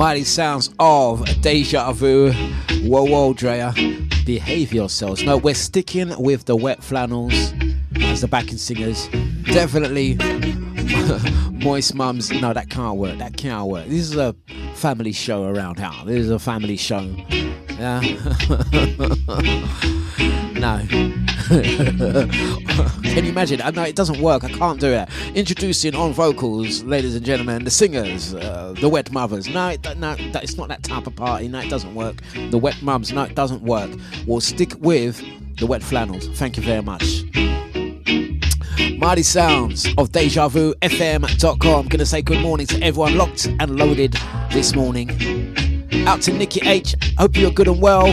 [0.00, 2.32] Mighty sounds of Deja Vu.
[2.84, 3.74] Whoa, whoa, Drea.
[4.24, 5.22] Behave yourselves.
[5.22, 7.52] No, we're sticking with the wet flannels
[8.00, 9.10] as the backing singers.
[9.42, 10.14] Definitely
[11.52, 12.32] Moist Mums.
[12.32, 13.18] No, that can't work.
[13.18, 13.88] That can't work.
[13.88, 14.34] This is a
[14.72, 15.90] family show around here.
[16.06, 17.14] This is a family show.
[17.68, 18.00] Yeah.
[20.54, 21.29] no.
[21.50, 23.60] Can you imagine?
[23.60, 24.44] Uh, No, it doesn't work.
[24.44, 25.08] I can't do it.
[25.34, 29.48] Introducing on vocals, ladies and gentlemen, the singers, uh, the Wet Mothers.
[29.48, 31.48] No, it, no, that, it's not that type of party.
[31.48, 32.22] No, it doesn't work.
[32.50, 33.12] The Wet Mums.
[33.12, 33.90] No, it doesn't work.
[34.28, 35.20] We'll stick with
[35.56, 36.28] the Wet Flannels.
[36.38, 37.24] Thank you very much.
[38.98, 41.88] Mighty Sounds of Deja Vu FM.com.
[41.88, 44.16] Gonna say good morning to everyone locked and loaded
[44.52, 45.10] this morning.
[46.06, 46.94] Out to Nikki H.
[47.18, 48.06] Hope you're good and well.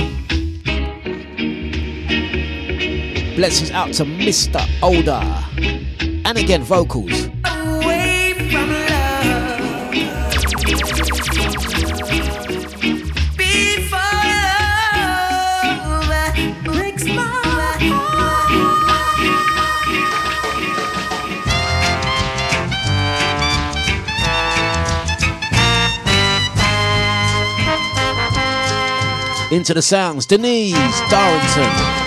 [3.38, 4.68] Blessings out to Mr.
[4.82, 5.22] Older.
[6.26, 7.28] And again, vocals.
[29.52, 30.26] Into the sounds.
[30.26, 30.74] Denise
[31.12, 32.07] Darrington.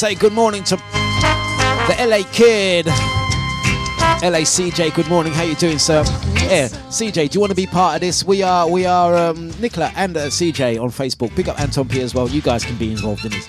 [0.00, 2.86] Say good morning to the LA Kid.
[2.86, 5.30] LA LACJ, good morning.
[5.30, 6.02] How you doing, sir?
[6.36, 8.24] Yeah, CJ, do you want to be part of this?
[8.24, 11.36] We are, we are, um, Nicola and uh, CJ on Facebook.
[11.36, 12.30] Pick up Anton P as well.
[12.30, 13.46] You guys can be involved in this.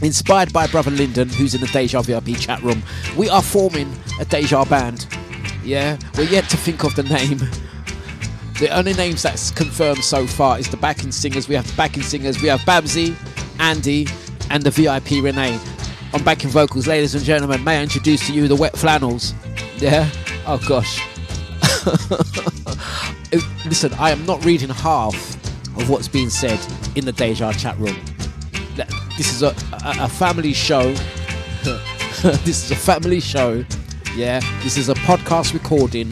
[0.00, 2.80] Inspired by brother Lyndon, who's in the Deja VIP chat room.
[3.16, 5.08] We are forming a Deja band.
[5.64, 7.38] Yeah, we're yet to think of the name.
[8.60, 11.48] The only names that's confirmed so far is the backing singers.
[11.48, 12.40] We have the backing singers.
[12.40, 13.16] We have Babsy,
[13.58, 14.06] Andy,
[14.50, 15.58] and the VIP Renee.
[16.14, 19.34] On backing vocals, ladies and gentlemen, may I introduce to you the Wet Flannels.
[19.76, 20.08] Yeah?
[20.46, 21.02] Oh gosh.
[23.66, 25.14] Listen, I am not reading half
[25.76, 26.58] of what's being said
[26.96, 27.96] in the Deja chat room.
[29.16, 29.48] This is a,
[29.84, 30.92] a, a family show.
[32.22, 33.64] this is a family show.
[34.16, 36.10] Yeah, this is a podcast recording,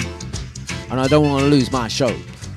[0.91, 2.15] and I don't want to lose my show.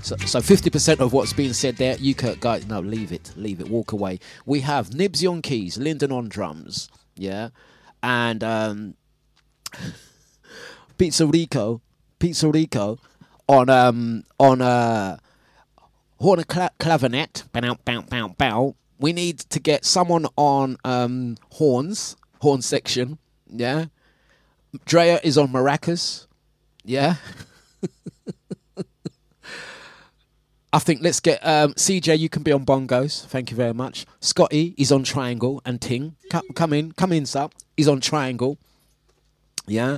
[0.10, 3.70] So, so 50% of what's being said there, you guys, no, leave it, leave it,
[3.70, 4.20] walk away.
[4.44, 7.50] We have Nibsy on keys, Lyndon on drums, yeah,
[8.02, 8.96] and um,
[10.98, 11.82] Pizza Rico,
[12.18, 12.98] Pizza Rico
[13.48, 15.18] on um on uh
[16.20, 18.76] horn cla- clavinet, bow bow bow bow.
[18.98, 23.86] We need to get someone on um horns, horn section, yeah.
[24.86, 26.26] Drea is on maracas,
[26.84, 27.18] yeah.
[30.72, 32.20] I think let's get um, CJ.
[32.20, 33.26] You can be on bongos.
[33.26, 34.06] Thank you very much.
[34.20, 36.16] Scotty is on triangle and Ting.
[36.30, 37.50] Come, come in, come in, sir.
[37.76, 38.58] He's on triangle.
[39.68, 39.98] Yeah.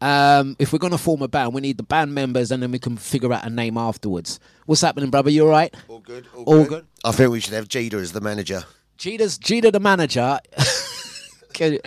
[0.00, 2.78] Um, if we're gonna form a band, we need the band members, and then we
[2.78, 4.40] can figure out a name afterwards.
[4.66, 5.30] What's happening, brother?
[5.30, 5.74] You all right?
[5.88, 6.26] All good.
[6.34, 6.68] All, All good.
[6.68, 6.86] good.
[7.04, 8.64] I think we should have Jada as the manager.
[8.98, 10.38] Jita's Jita the manager.
[11.54, 11.78] Can-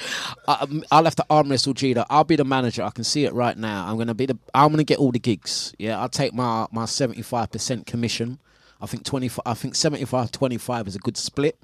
[0.47, 2.05] I- I'll have to arm wrestle Jita.
[2.09, 2.83] I'll be the manager.
[2.83, 3.85] I can see it right now.
[3.87, 4.37] I'm gonna be the.
[4.53, 5.73] I'm gonna get all the gigs.
[5.77, 8.39] Yeah, I'll take my my 75 percent commission.
[8.81, 9.41] I think 25.
[9.45, 11.57] I think 75 25 is a good split.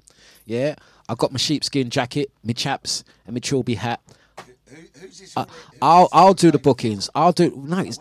[0.46, 0.74] Yeah,
[1.08, 4.00] I've got my sheepskin jacket, my chaps, and my trilby hat.
[5.36, 5.44] Uh,
[5.80, 7.08] I'll I'll do the bookings.
[7.14, 7.78] I'll do no.
[7.78, 7.98] It's,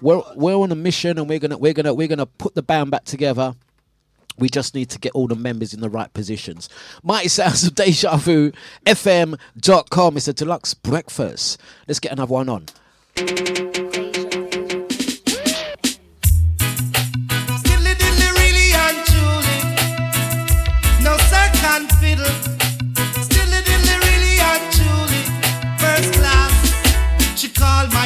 [0.00, 2.90] we're we're on a mission, and we're gonna we're gonna we're gonna put the band
[2.92, 3.54] back together.
[4.38, 6.68] We just need to get all the members in the right positions.
[7.02, 8.52] Mighty Sounds of Deja Vu,
[8.84, 10.16] FM.com.
[10.16, 11.60] It's a Dlux breakfast.
[11.88, 12.66] Let's get another one on.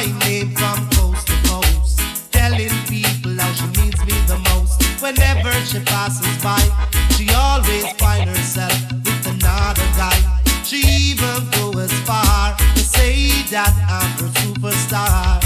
[0.01, 0.30] My name
[5.65, 6.59] She passes by,
[7.15, 10.41] she always find herself with another guy.
[10.63, 15.39] She even go as far to say that I'm her superstar.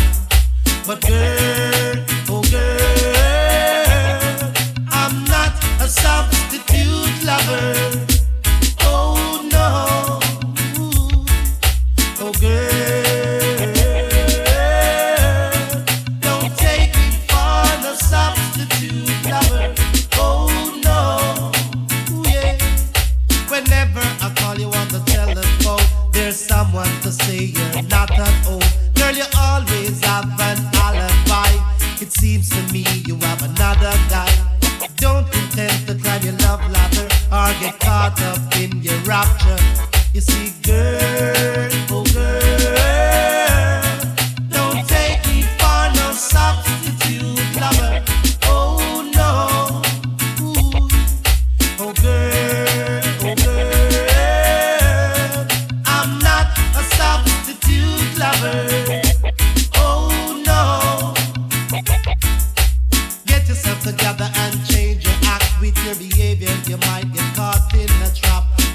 [0.87, 4.53] But girl, oh girl,
[4.91, 8.14] I'm not a substitute lover.
[32.05, 34.29] It seems to me you have another guy.
[34.97, 39.57] Don't intend to climb your love ladder or get caught up in your rapture.
[40.13, 41.74] You see, girl,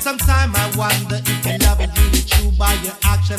[0.01, 0.19] trap.
[0.21, 3.39] Sometime I wonder if your love is really true by your action,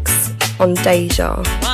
[0.61, 1.70] on Deja.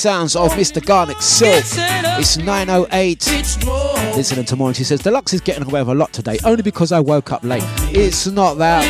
[0.00, 0.82] Sounds of Mr.
[0.82, 1.62] Garnet Silk.
[2.18, 3.22] It's 908.
[3.28, 3.62] It's.
[4.16, 6.62] Listening to more, and she says, Dlux is getting away with a lot today, only
[6.62, 7.62] because I woke up late.
[7.94, 8.82] It's not that.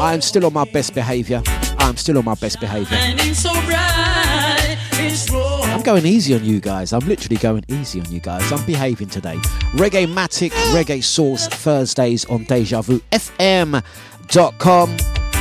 [0.00, 1.42] I'm still on my best behaviour.
[1.78, 2.96] I'm still on my best behaviour.
[2.96, 4.78] Shining so bright.
[4.92, 5.64] It's growing.
[5.64, 6.94] I'm going easy on you guys.
[6.94, 8.50] I'm literally going easy on you guys.
[8.50, 9.36] I'm behaving today.
[9.74, 14.96] Reggae Matic, Reggae Source, Thursdays on Deja Vu FM.com.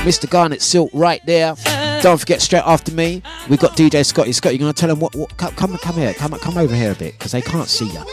[0.05, 0.29] Mr.
[0.29, 1.55] Garnet Silk right there.
[2.05, 4.31] Don't forget, straight after me, we've got DJ Scotty.
[4.31, 5.35] Scott, you're going to tell them what, what.
[5.37, 6.13] Come, come, come here.
[6.13, 8.03] Come, come over here a bit because they can't see you.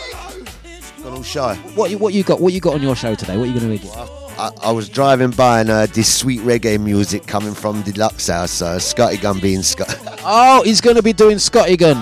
[1.02, 1.56] Got all shy.
[1.74, 2.40] What, you- what you got?
[2.40, 3.36] What you got on your show today?
[3.36, 3.90] What are you going to do?
[3.90, 8.62] I, I was driving by and heard this sweet reggae music coming from Dlux House.
[8.62, 9.94] Uh, Scotty Gun being Scott.
[10.24, 11.96] Oh, he's going to be doing Scotty Gun.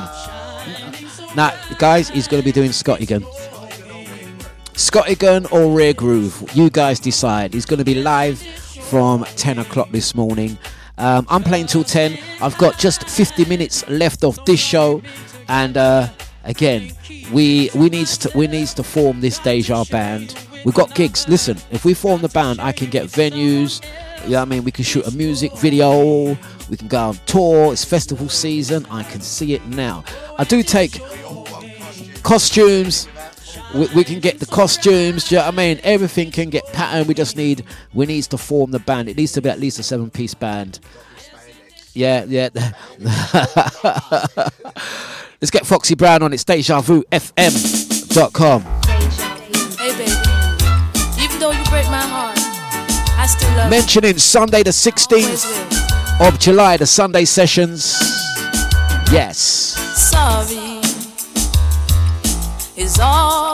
[1.34, 3.26] Nah, guys, he's going to be doing Scotty Gun.
[4.74, 7.52] Scotty Gun or Rare Groove, you guys decide.
[7.52, 10.56] He's going to be live from 10 o'clock this morning.
[11.00, 12.18] Um, I'm playing till 10.
[12.42, 15.00] I've got just 50 minutes left of this show,
[15.48, 16.08] and uh,
[16.44, 16.92] again,
[17.32, 20.34] we we needs to we needs to form this Deja band.
[20.64, 21.26] We've got gigs.
[21.26, 23.82] Listen, if we form the band, I can get venues.
[24.24, 24.64] You know what I mean?
[24.64, 26.36] We can shoot a music video.
[26.68, 27.72] We can go on tour.
[27.72, 28.86] It's festival season.
[28.90, 30.04] I can see it now.
[30.38, 31.00] I do take
[32.22, 33.08] costumes.
[33.74, 35.28] We, we can get the costumes.
[35.28, 35.80] Do you know what I mean?
[35.82, 37.08] Everything can get patterned.
[37.08, 39.08] We just need we needs to form the band.
[39.08, 40.80] It needs to be at least a seven piece band.
[41.92, 42.48] Yeah, yeah.
[45.40, 46.32] Let's get Foxy Brown on.
[46.32, 46.44] it.
[46.46, 48.62] Deja Vu FM.com.
[48.62, 50.12] Hey, baby.
[51.22, 52.38] Even though you break my heart,
[53.18, 57.98] I still love Mentioning Sunday the 16th of July, the Sunday sessions.
[59.10, 59.38] Yes.
[59.38, 60.59] Sorry
[62.80, 63.49] is all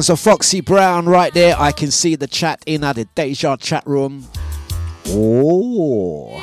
[0.00, 1.54] Sounds of Foxy Brown right there.
[1.58, 4.26] I can see the chat in at the Deja chat room.
[5.08, 6.42] Oh,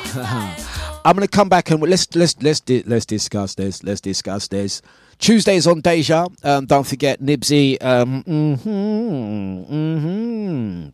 [1.04, 3.82] I'm gonna come back and let's let's let's let's discuss this.
[3.82, 4.80] Let's discuss this.
[5.18, 6.28] Tuesdays on Deja.
[6.44, 7.82] Um, don't forget Nibsy.
[7.82, 10.92] Um, mhm, mhm.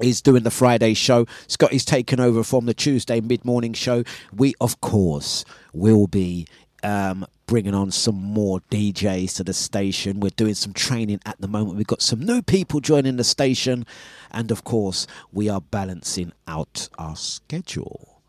[0.00, 1.26] Is doing the Friday show.
[1.48, 4.04] Scotty's taken over from the Tuesday mid morning show.
[4.32, 6.46] We, of course, will be
[6.84, 10.20] um, bringing on some more DJs to the station.
[10.20, 11.78] We're doing some training at the moment.
[11.78, 13.86] We've got some new people joining the station.
[14.30, 18.20] And of course, we are balancing out our schedule.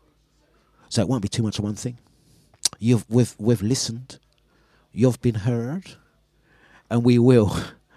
[0.88, 1.98] So it won't be too much of one thing.
[2.78, 4.18] You've we've we've listened,
[4.90, 5.96] you've been heard,
[6.88, 7.54] and we will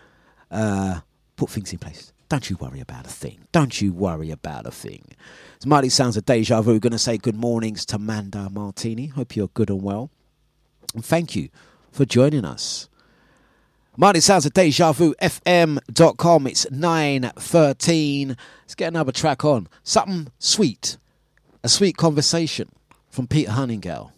[0.52, 1.00] uh,
[1.38, 2.12] put things in place.
[2.28, 3.48] Don't you worry about a thing.
[3.52, 5.06] Don't you worry about a thing.
[5.56, 6.74] It's mighty sounds of deja vu.
[6.74, 9.08] We're going to say good mornings to Manda Martini.
[9.08, 10.10] Hope you're good and well.
[10.94, 11.50] And thank you
[11.92, 12.90] for joining us.
[13.96, 16.48] Mighty sounds of deja vu fm.com.
[16.48, 18.36] It's 9.13.
[18.64, 19.68] Let's get another track on.
[19.84, 20.98] Something sweet.
[21.64, 22.70] A sweet conversation
[23.10, 24.12] from Peter Hunnigale.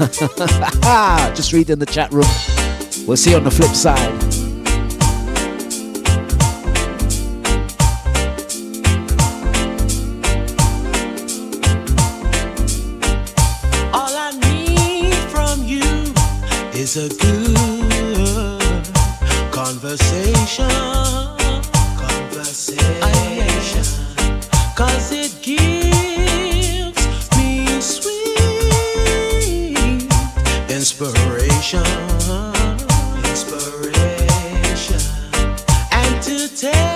[1.34, 2.24] Just read in the chat room.
[3.06, 4.39] We'll see you on the flip side.
[16.90, 18.84] Is a good
[19.52, 20.68] conversation.
[21.96, 23.84] Conversation.
[24.74, 28.38] Cause it gives me sweet
[30.68, 31.86] inspiration.
[33.24, 35.00] Inspiration.
[35.92, 36.89] And to tell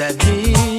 [0.00, 0.69] I must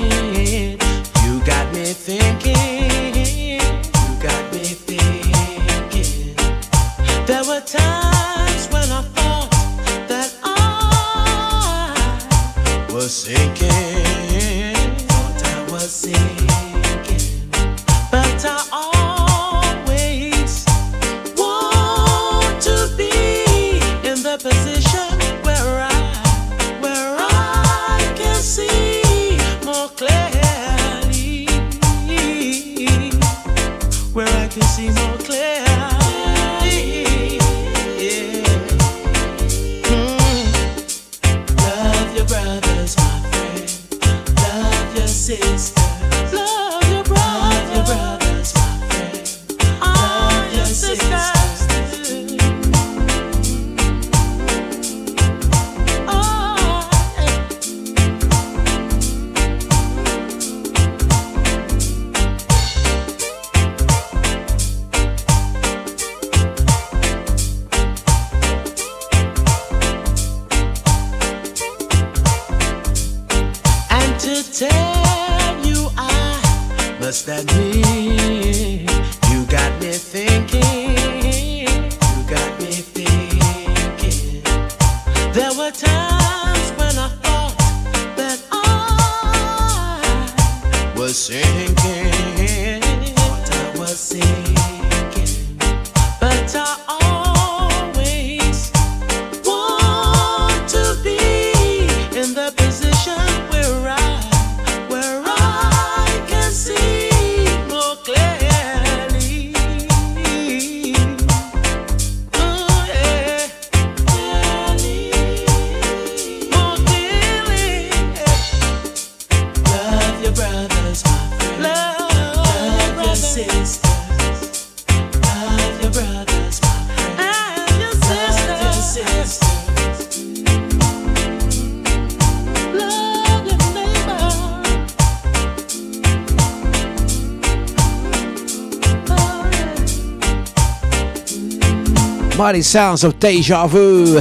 [142.52, 144.16] Mighty sounds of deja vu.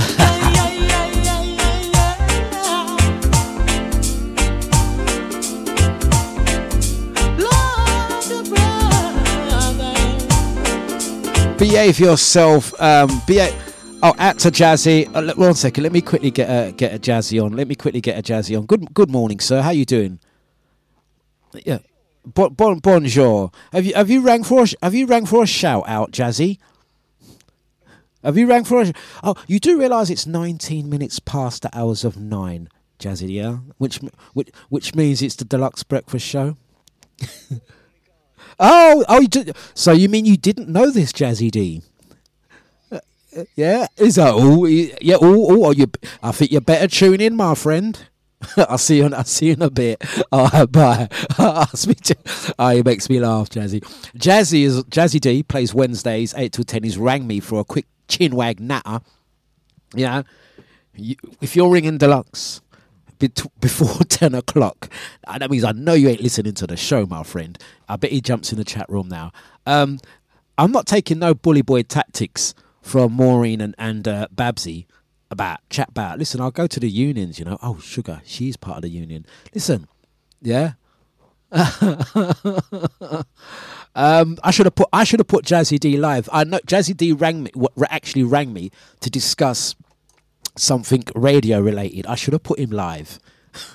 [11.59, 12.73] Behave yourself.
[12.81, 13.11] Um.
[14.01, 15.11] Oh, at to Jazzy.
[15.13, 15.83] Uh, one second.
[15.83, 17.55] Let me quickly get a get a Jazzy on.
[17.55, 18.65] Let me quickly get a Jazzy on.
[18.67, 19.61] Good good morning, sir.
[19.61, 20.21] How you doing?
[21.65, 21.79] Yeah.
[22.25, 23.51] Bon, bon, bonjour.
[23.73, 26.59] Have you have you rang for a, have you rang for a shout out, Jazzy?
[28.23, 28.93] Have you rang for a?
[29.23, 32.69] Oh, you do realise it's 19 minutes past the hours of nine,
[32.99, 33.33] Jazzy.
[33.33, 34.01] Yeah, which
[34.35, 36.57] which which means it's the Dlux breakfast show.
[38.61, 41.83] oh, oh, you did, so you mean you didn't know this, Jazzy D?
[43.55, 44.69] Yeah, is that all?
[44.69, 45.53] Yeah, all.
[45.53, 45.67] all.
[45.67, 45.87] Oh, you,
[46.23, 47.99] I think you better tune in, my friend.
[48.57, 49.07] I'll see you.
[49.07, 50.03] In, I'll see you in a bit.
[50.33, 51.09] Right, bye.
[51.39, 52.17] I'll speak to.
[52.59, 53.81] Oh, it makes me laugh, Jazzy.
[54.17, 56.83] Jazzy is Jazzy D plays Wednesdays eight till ten.
[56.83, 59.01] He's rang me for a quick chin wag natter.
[59.95, 60.23] Yeah,
[60.95, 62.61] you, if you're ringing Dlux
[63.19, 64.91] bet- before ten o'clock,
[65.27, 67.59] uh, that means I know you ain't listening to the show, my friend.
[67.89, 69.33] I bet he jumps in the chat room now.
[69.67, 70.01] Um,
[70.59, 74.87] I'm not taking no bully boy tactics from Maureen and, and uh, Babsy
[75.31, 76.19] about chat about.
[76.19, 77.39] Listen, I'll go to the unions.
[77.39, 79.27] You know, oh sugar, she's part of the union.
[79.55, 79.89] Listen,
[80.43, 80.73] yeah.
[83.95, 86.29] um, I should have put I should have put Jazzy D live.
[86.33, 87.51] I know Jazzy D rang me,
[87.89, 89.75] actually rang me to discuss
[90.57, 92.07] something radio related.
[92.07, 93.19] I should have put him live.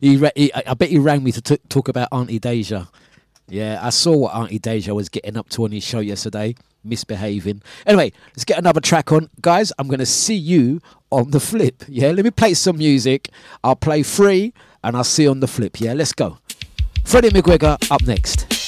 [0.00, 2.86] he, he, I I bet he rang me to t- talk about Auntie Deja.
[3.48, 6.54] Yeah, I saw what Auntie Deja was getting up to on his show yesterday,
[6.84, 7.62] misbehaving.
[7.84, 9.28] Anyway, let's get another track on.
[9.40, 10.80] Guys, I'm going to see you
[11.10, 11.84] on the flip.
[11.88, 13.28] Yeah, let me play some music.
[13.64, 14.54] I'll play free
[14.84, 15.80] and I'll see you on the flip.
[15.80, 16.38] Yeah, let's go.
[17.10, 18.59] Freddie McGregor up next.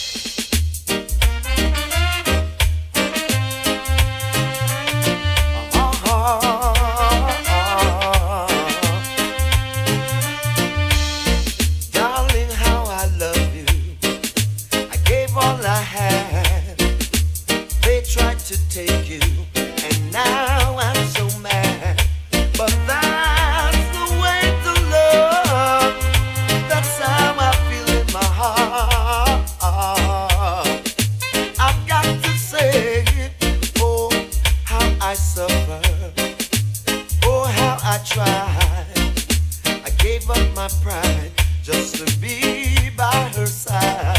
[40.55, 41.31] My pride
[41.63, 44.12] just to be by her side.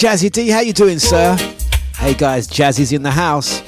[0.00, 0.48] Jazzy D.
[0.48, 1.36] How you doing, sir?
[1.98, 3.60] Hey guys, Jazzy's in the house.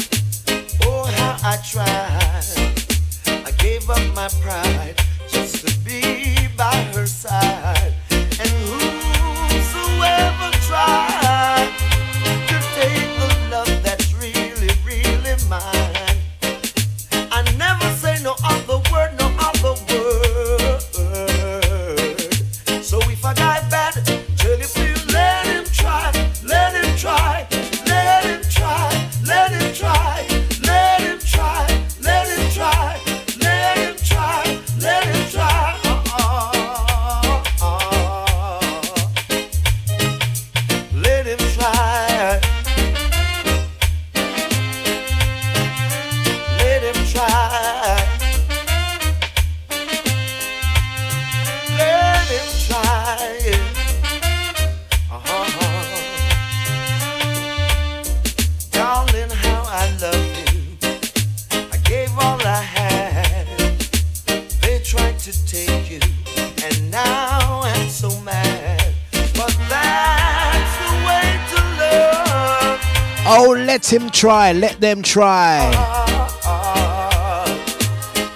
[74.22, 74.52] Try.
[74.52, 75.58] Let them try.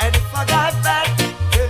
[0.01, 0.45] And if I
[0.83, 1.17] back,
[1.55, 1.69] girl,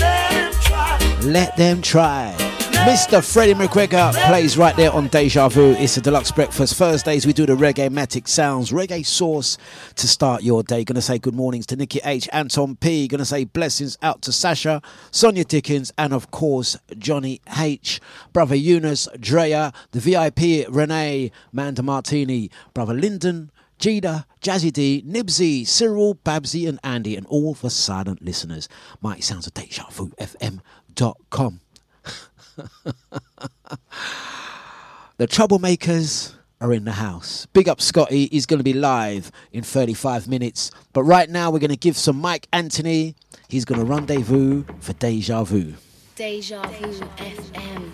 [0.00, 0.98] let him try.
[1.20, 2.39] Let them try.
[2.86, 3.22] Mr.
[3.22, 5.72] Freddie McGregor plays right there on Deja Vu.
[5.72, 6.74] It's a Dlux breakfast.
[6.76, 9.58] Thursdays we do the reggae matic sounds, reggae sauce
[9.96, 10.84] to start your day.
[10.84, 13.06] Gonna say good mornings to Nikki H, Anton P.
[13.06, 14.80] Gonna say blessings out to Sasha,
[15.10, 18.00] Sonia Dickens, and of course Johnny H,
[18.32, 23.50] brother Eunice, Drea, the VIP Renee, Manda Martini, brother Lyndon.
[23.78, 28.68] Jada, Jazzy D, Nibsy, Cyril, Babsy, and Andy, and all the silent listeners.
[29.00, 31.60] Mighty Sounds of Deja Vu FM.com.
[35.16, 37.46] the troublemakers are in the house.
[37.46, 40.70] Big up Scotty, he's going to be live in 35 minutes.
[40.92, 43.14] But right now, we're going to give some Mike Anthony.
[43.48, 45.74] He's going to rendezvous for Deja Vu.
[46.16, 47.90] Deja Vu FM.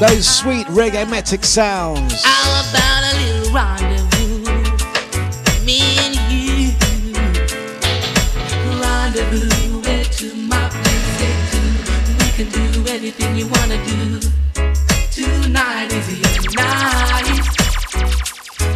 [0.00, 2.24] Those sweet reggae metic sounds.
[2.24, 4.44] How about a little rendezvous?
[5.66, 6.72] Me and you.
[8.80, 9.50] Rendezvous,
[10.10, 11.52] to my place.
[12.18, 14.20] We can do anything you wanna do.
[15.10, 17.44] Tonight is your night.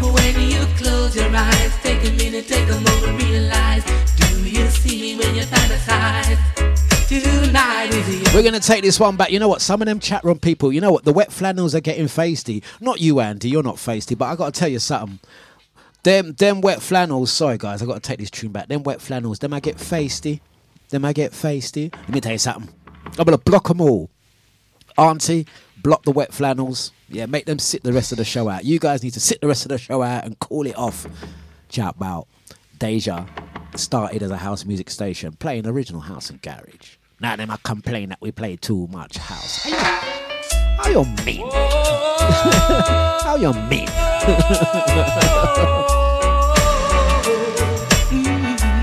[0.03, 3.83] When you close your eyes, take a minute, take a moment, realize.
[4.17, 6.37] Do you see me when you fantasize?
[7.11, 9.31] We're going to take this one back.
[9.31, 9.61] You know what?
[9.61, 11.05] Some of them chat room people, you know what?
[11.05, 12.63] The wet flannels are getting feisty.
[12.81, 13.49] Not you, Andy.
[13.49, 15.21] You're not feisty, but I got to tell you something.
[16.03, 17.33] Them, them wet flannels.
[17.33, 17.83] Sorry, guys.
[17.83, 18.69] I got to take this tune back.
[18.69, 19.39] Them wet flannels.
[19.39, 20.41] Them I get feisty.
[20.89, 21.93] Them I get feisty.
[21.95, 22.73] Let me tell you something.
[23.19, 24.11] I'm gonna block them all.
[24.99, 25.47] Auntie,
[25.83, 26.93] block the wet flannels.
[27.09, 28.65] Yeah, make them sit the rest of the show out.
[28.65, 31.07] You guys need to sit the rest of the show out and call it off.
[31.69, 32.29] Chat about
[32.79, 33.27] Deja
[33.75, 36.97] started as a house music station, playing original house and garage.
[37.21, 39.65] Now them I complain that we play too much house.
[39.65, 39.77] How you,
[40.77, 41.49] how you mean?
[43.23, 43.89] how you mean?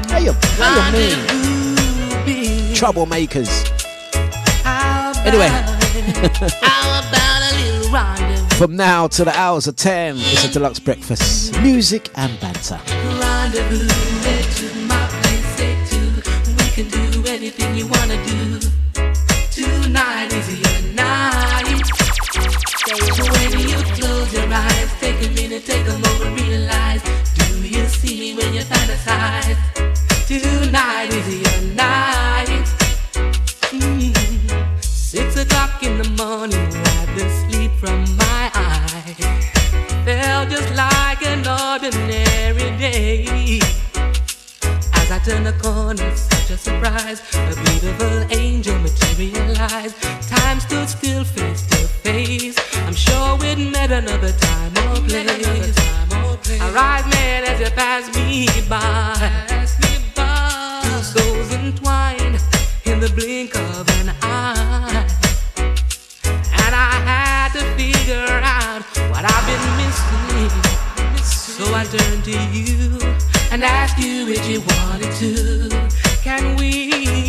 [0.09, 1.19] how you, how you mean?
[2.75, 3.69] Troublemakers.
[5.25, 5.49] Anyway.
[7.93, 8.57] How about a little rendezvous?
[8.57, 11.53] From now to the hours of 10, it's a Dlux breakfast.
[11.61, 12.79] Music and banter.
[13.21, 13.87] Rendezvous,
[14.23, 15.99] where to my place, say to.
[16.57, 18.59] We can do anything you wanna do.
[19.51, 21.83] Tonight is your night.
[23.31, 27.03] When you close your eyes, take a minute, take a moment, realize.
[27.35, 29.57] Do you see me when you fantasize?
[30.25, 32.65] Tonight is your night.
[33.69, 34.83] Mm.
[34.83, 37.42] Six o'clock in the morning, wipe the sleep
[37.83, 39.13] from my eye.
[40.05, 43.59] Felt just like an ordinary day.
[44.93, 47.19] As I turned the corner, such a surprise.
[47.35, 50.01] A beautiful angel materialized.
[50.29, 52.55] Time stood still, face to face.
[52.87, 55.75] I'm sure we'd met another time or place.
[56.61, 59.13] Our eyes met as you passed me by.
[60.83, 62.39] Two souls entwined
[62.85, 63.92] in the blink of
[71.63, 72.99] So I turned to you
[73.49, 75.69] and asked you if you wanted to.
[76.21, 77.22] Can we?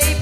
[0.00, 0.21] baby.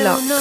[0.00, 0.39] Deluxe.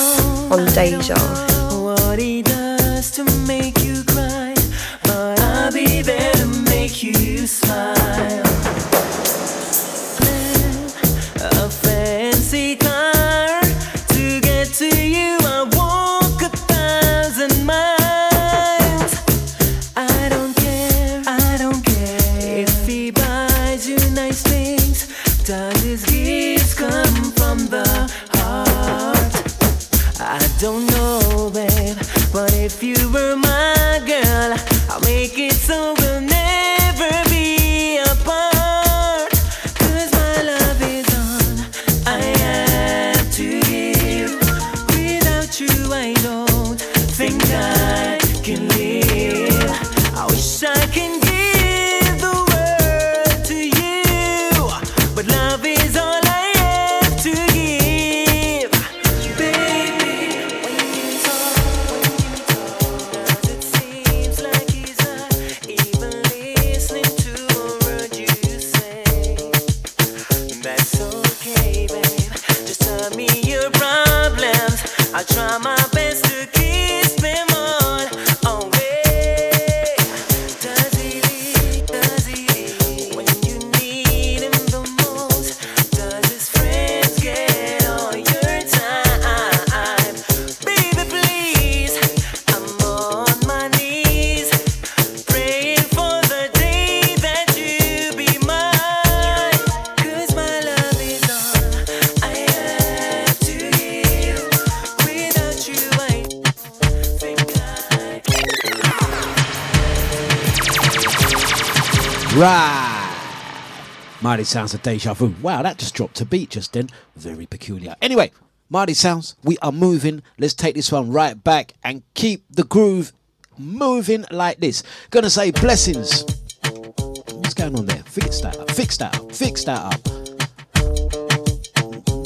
[114.50, 115.36] sounds of deja vu.
[115.42, 116.90] Wow, that just dropped a beat just then.
[117.16, 117.96] Very peculiar.
[118.02, 118.32] Anyway,
[118.70, 120.24] Marty Sounds, we are moving.
[120.38, 123.14] Let's take this one right back and keep the groove
[123.58, 124.84] moving like this.
[125.12, 126.24] Gonna say blessings.
[126.64, 128.04] What's going on there?
[128.04, 130.00] Fix that up, fix that up, fix that up.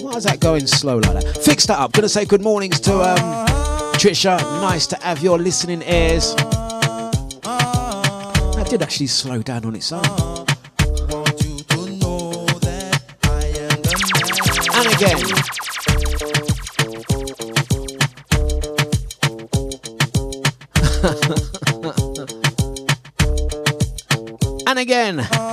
[0.01, 1.37] Why is that going slow like that?
[1.43, 1.91] Fix that up.
[1.91, 3.17] Gonna say good mornings to um,
[3.95, 4.37] Trisha.
[4.61, 6.35] Nice to have your listening ears.
[7.43, 10.42] That did actually slow down on its own.
[15.03, 15.19] again.
[24.67, 25.27] and again.
[25.33, 25.52] Oh.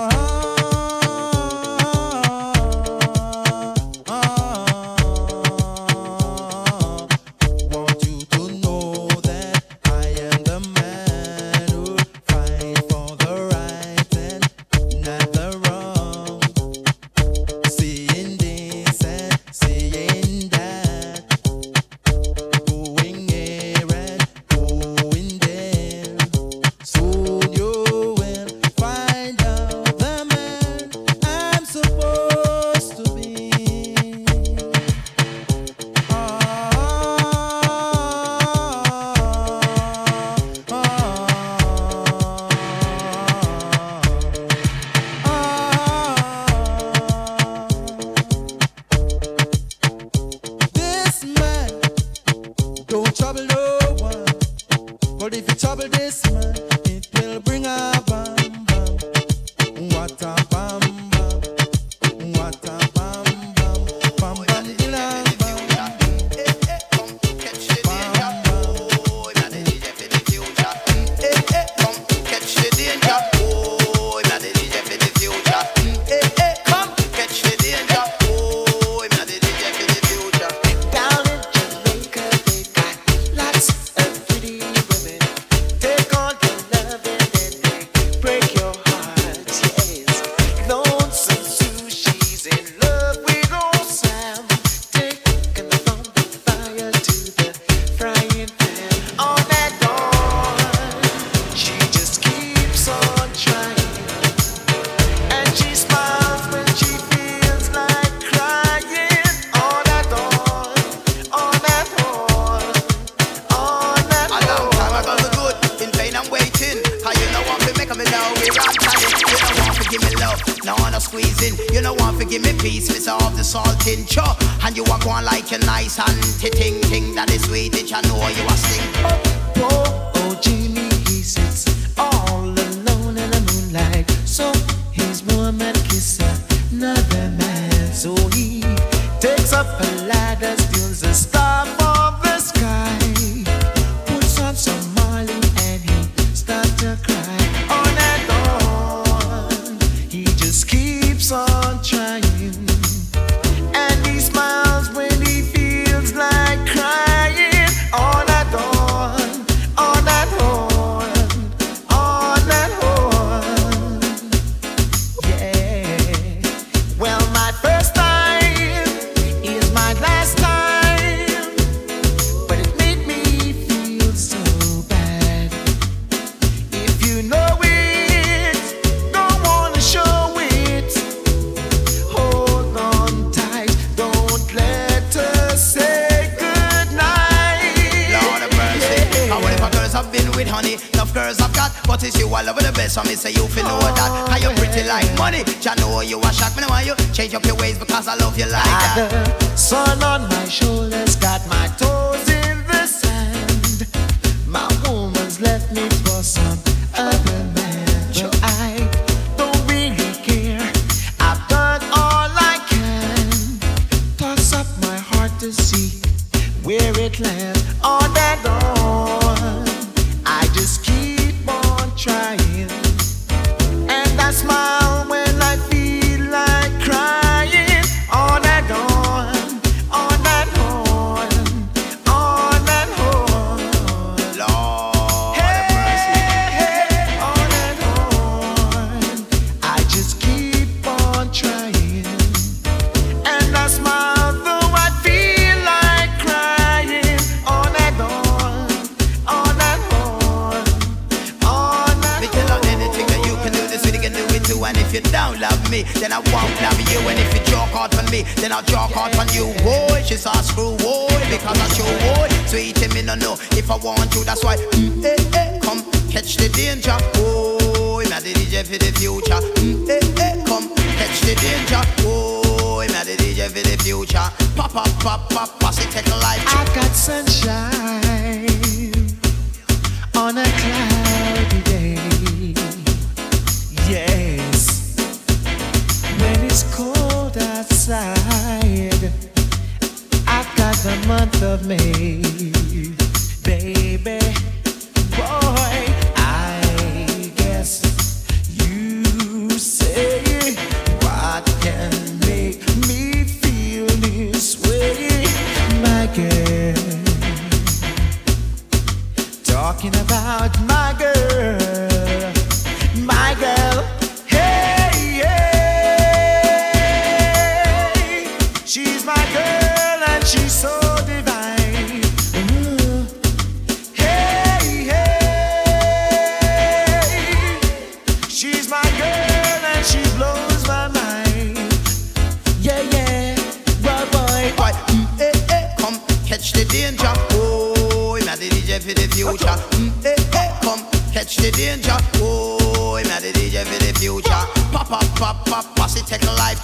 [341.30, 341.96] catch the danger.
[342.16, 344.30] Oh, I'm the DJ for the future.
[344.72, 346.62] Pop, pop, pop, pop, posse take life.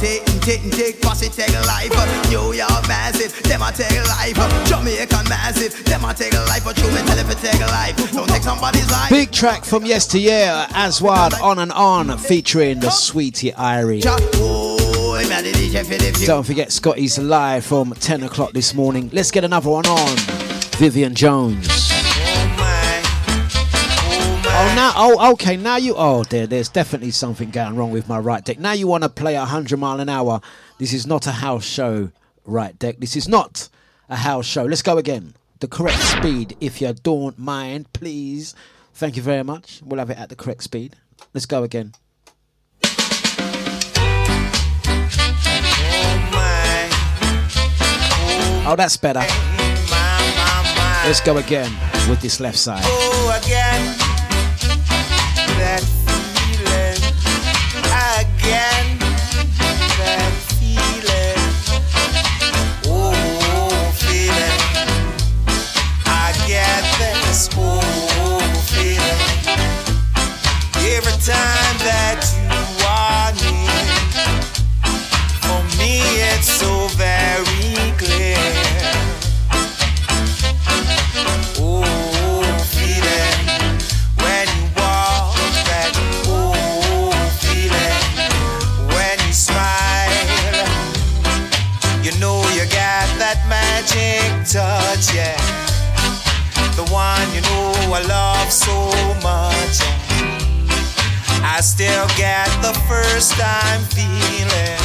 [0.00, 1.90] Take, take, take, posse take life.
[2.30, 4.66] New York massive, them I take life.
[4.66, 6.64] Jamaica massive, them I take life.
[6.64, 8.12] But you tell if it take life.
[8.12, 9.10] Don't take somebody's life.
[9.10, 14.02] Big track from yesteryear, Aswad on and on, featuring the sweetie Irie.
[14.36, 15.16] Oh,
[16.26, 19.10] Don't forget Scotty's live from 10 o'clock this morning.
[19.12, 20.16] Let's get another one on.
[20.78, 21.93] Vivian Jones.
[24.66, 28.18] Oh, now, oh, okay, now you, oh dear, there's definitely something going wrong with my
[28.18, 28.58] right deck.
[28.58, 30.40] Now you want to play 100 mile an hour.
[30.78, 32.10] This is not a house show,
[32.46, 32.96] right deck.
[32.98, 33.68] This is not
[34.08, 34.64] a house show.
[34.64, 35.34] Let's go again.
[35.60, 38.54] The correct speed, if you don't mind, please.
[38.94, 39.82] Thank you very much.
[39.84, 40.96] We'll have it at the correct speed.
[41.34, 41.92] Let's go again.
[48.32, 49.20] Oh, oh that's better.
[51.06, 51.70] Let's go again
[52.08, 52.82] with this left side.
[97.96, 98.74] I love so
[99.22, 99.78] much.
[101.44, 104.82] I still get the first time feeling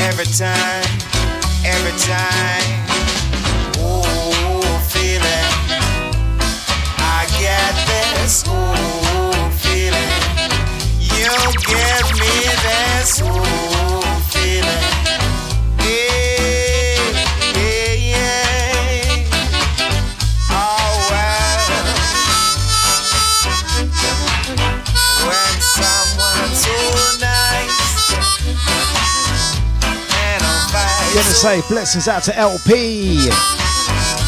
[0.00, 0.88] every time,
[1.66, 2.64] every time.
[3.76, 5.48] Oh, feeling.
[6.96, 8.42] I get this.
[8.46, 10.12] Oh, feeling.
[10.98, 11.28] You
[11.68, 13.20] give me this.
[13.22, 14.00] Oh,
[14.30, 14.82] feeling.
[15.86, 16.21] Yeah.
[31.12, 33.28] Gonna say blessings out to LP.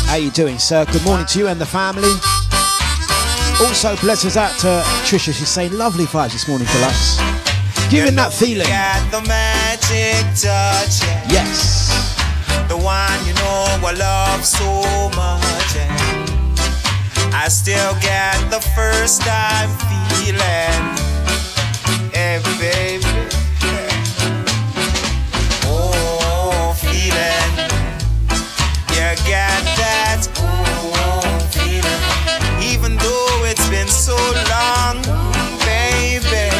[0.06, 0.84] How you doing, sir?
[0.84, 2.12] Good morning to you and the family.
[3.66, 5.32] Also, blessings out to Trisha.
[5.32, 7.18] She's saying lovely vibes this morning, for us.
[7.90, 8.66] Giving that feeling.
[11.32, 11.88] Yes.
[12.68, 14.82] The one you know I love so
[15.16, 15.76] much.
[15.80, 19.70] And I still get the first time
[20.20, 20.82] feeling.
[22.12, 23.23] Hey, baby.
[29.04, 32.64] Got that oh feeling.
[32.72, 34.16] Even though it's been so
[34.50, 35.00] long,
[35.60, 36.50] baby.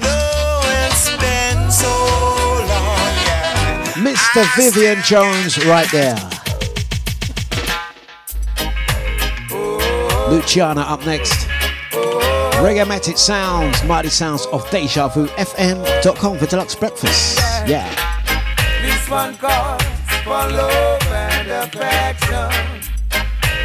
[0.00, 1.92] Though it's been so
[2.66, 3.92] long, yeah.
[3.94, 4.44] Mr.
[4.56, 6.16] Vivian Jones right there.
[9.52, 10.28] Oh.
[10.30, 11.46] Luciano up next.
[12.60, 17.38] Reggae Sounds, Mighty Sounds of Deja Vu, FM.com for Dlux Breakfast.
[17.66, 17.88] Yeah.
[18.82, 19.89] This one calls
[20.24, 22.50] for love and affection.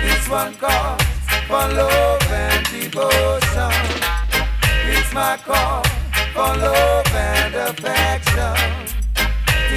[0.03, 1.01] This one calls
[1.47, 3.71] for love and devotion.
[4.87, 5.83] It's my call
[6.33, 8.55] for love and affection.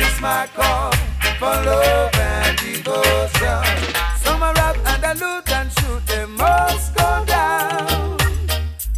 [0.01, 0.93] It's my call
[1.39, 3.65] for love and devotion.
[4.23, 8.17] Some a rap and a loot and shoot, they must go down.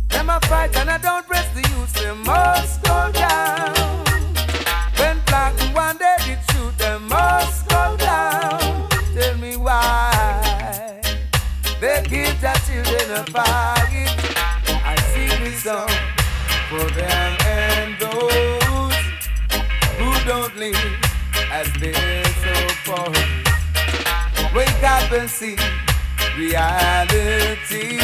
[0.08, 3.59] Them a fight and I don't press the youth, they must go down.
[24.54, 25.56] Wake up and see
[26.36, 27.98] reality,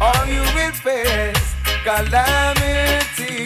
[0.00, 1.54] or you will face
[1.84, 3.44] calamity.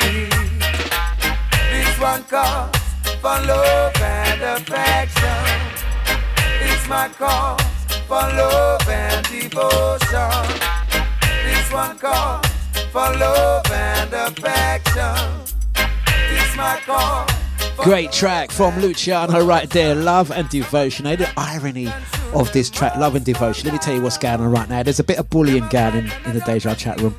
[1.71, 2.77] This one calls
[3.21, 5.45] for love and affection.
[6.61, 7.63] This my cause
[8.07, 10.47] for love and devotion.
[11.45, 12.47] This one calls
[12.93, 15.17] for love and affection.
[16.31, 17.46] This my cause.
[17.79, 19.95] Great track from Luciano right there.
[19.95, 21.05] Love and devotion.
[21.05, 21.89] The irony
[22.33, 23.67] of this track, love and devotion.
[23.67, 24.83] Let me tell you what's going on right now.
[24.83, 27.15] There's a bit of bullying going in, in the Deja chat room.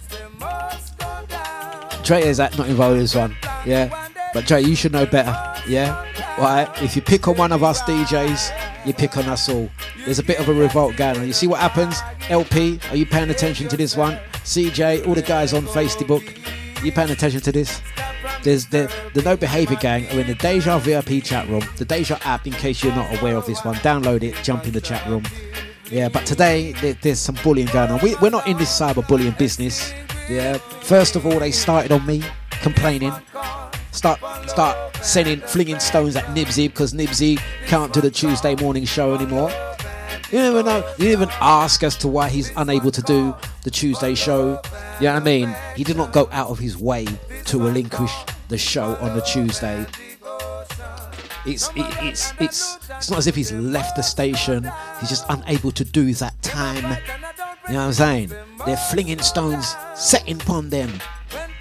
[2.04, 3.36] Trey is that not involved in this one.
[3.66, 4.10] Yeah.
[4.34, 5.36] But Trey, you should know better.
[5.68, 6.04] Yeah.
[6.38, 6.70] Right.
[6.82, 9.70] If you pick on one of us DJs, you pick on us all.
[10.06, 11.28] There's a bit of a revolt going on.
[11.28, 12.00] You see what happens?
[12.30, 14.20] LP, are you paying attention to this one?
[14.44, 16.24] CJ, all the guys on Facebook,
[16.84, 17.82] you paying attention to this?
[18.43, 22.18] There's the the No Behavior Gang are in the Deja VIP chat room, the Deja
[22.23, 22.47] app.
[22.47, 25.23] In case you're not aware of this one, download it, jump in the chat room.
[25.89, 27.99] Yeah, but today there, there's some bullying going on.
[28.01, 29.93] We, we're not in this cyber bullying business.
[30.30, 30.57] Yeah.
[30.57, 33.14] First of all, they started on me complaining.
[33.91, 34.19] Start
[34.49, 39.49] start sending flinging stones at Nibsy because Nibsy can't do the Tuesday morning show anymore.
[40.32, 40.94] You never know.
[40.98, 43.34] You even ask as to why he's unable to do
[43.64, 44.62] the Tuesday show.
[44.99, 45.56] You know what I mean?
[45.76, 47.06] He did not go out of his way
[47.45, 48.12] to relinquish
[48.49, 49.86] the show on the Tuesday.
[51.45, 54.70] It's it, it's it's it's not as if he's left the station.
[54.99, 56.98] He's just unable to do that time.
[57.68, 58.32] You know what I'm saying?
[58.66, 60.91] They're flinging stones, setting upon them.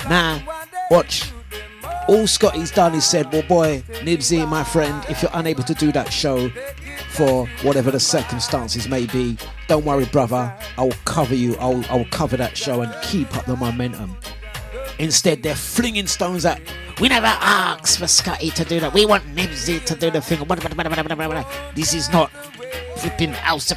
[0.09, 0.43] Now,
[0.91, 1.31] watch.
[2.09, 5.91] All Scotty's done is said, well, boy, Nibsy, my friend, if you're unable to do
[5.91, 6.49] that show
[7.17, 9.39] for whatever the circumstances may be,
[9.69, 10.55] don't worry, brother.
[10.77, 11.57] I'll cover you.
[11.57, 14.17] I'll, I'll cover that show and keep up the momentum.
[14.99, 16.61] Instead, they're flinging stones at.
[17.01, 18.93] We never asked for Scotty to do that.
[18.93, 20.41] We want Nibsy to do the thing.
[21.75, 22.31] This is not
[22.97, 23.73] flipping house.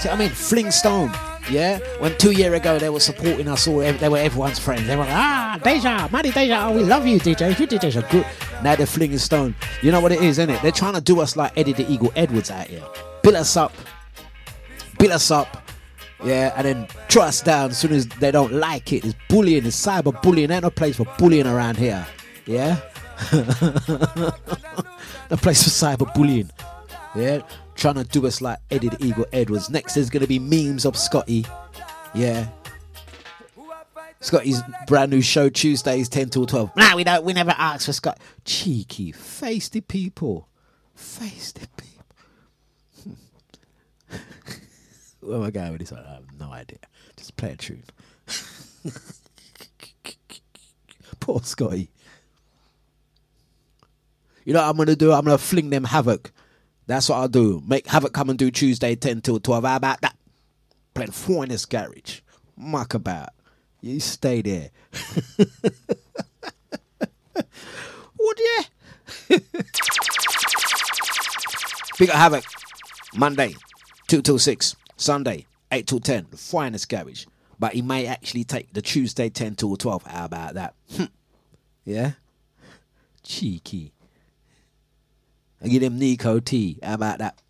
[0.00, 1.10] So, I mean, fling stone.
[1.50, 4.86] Yeah, when two year ago they were supporting us all, they were everyone's friends.
[4.86, 7.58] They were like, ah, Deja, Mighty Deja, oh, we love you, DJ.
[7.58, 8.26] You DJs are good.
[8.62, 9.54] Now they're flinging stone.
[9.82, 10.62] You know what it is, isn't?
[10.62, 12.82] They're trying to do us like Eddie the Eagle Edwards out here.
[13.22, 13.72] Build us up,
[14.98, 15.62] build us up,
[16.24, 19.04] yeah, and then throw us down as soon as they don't like it.
[19.04, 20.50] It's bullying, it's cyber bullying.
[20.50, 22.06] Ain't no place for bullying around here.
[22.46, 22.80] Yeah,
[23.32, 26.50] no place for cyber bullying.
[27.14, 27.42] Yeah,
[27.74, 29.70] trying to do us like Eddie the Eagle Edwards.
[29.70, 31.46] Next, is gonna be memes of Scotty.
[32.14, 32.48] Yeah.
[34.20, 36.76] Scotty's brand new show Tuesdays 10 till 12.
[36.76, 38.18] Nah, we don't we never ask for Scott.
[38.44, 40.48] Cheeky, feisty people.
[40.96, 43.16] Feisty people.
[45.20, 45.92] Where am I going with this?
[45.92, 46.78] I have no idea.
[47.16, 47.84] Just play a tune.
[51.20, 51.90] Poor Scotty.
[54.44, 55.12] You know what I'm gonna do?
[55.12, 56.32] I'm gonna fling them havoc.
[56.86, 57.62] That's what I'll do.
[57.66, 59.64] Make Havoc come and do Tuesday 10 till 12.
[59.64, 60.16] How about that?
[60.94, 62.20] Playing four in this garage.
[62.56, 63.30] Muck about.
[63.80, 64.70] You stay there.
[68.18, 68.62] Would you?
[71.98, 72.44] Big up Havoc.
[73.14, 73.54] Monday,
[74.08, 74.76] 2 till 6.
[74.96, 77.26] Sunday, 8 till 10, the finest garage.
[77.58, 80.04] But he may actually take the Tuesday 10 till 12.
[80.04, 80.74] How about that?
[81.86, 82.12] Yeah?
[83.22, 83.92] Cheeky.
[85.64, 86.78] I give him Nico T.
[86.82, 87.40] How about that?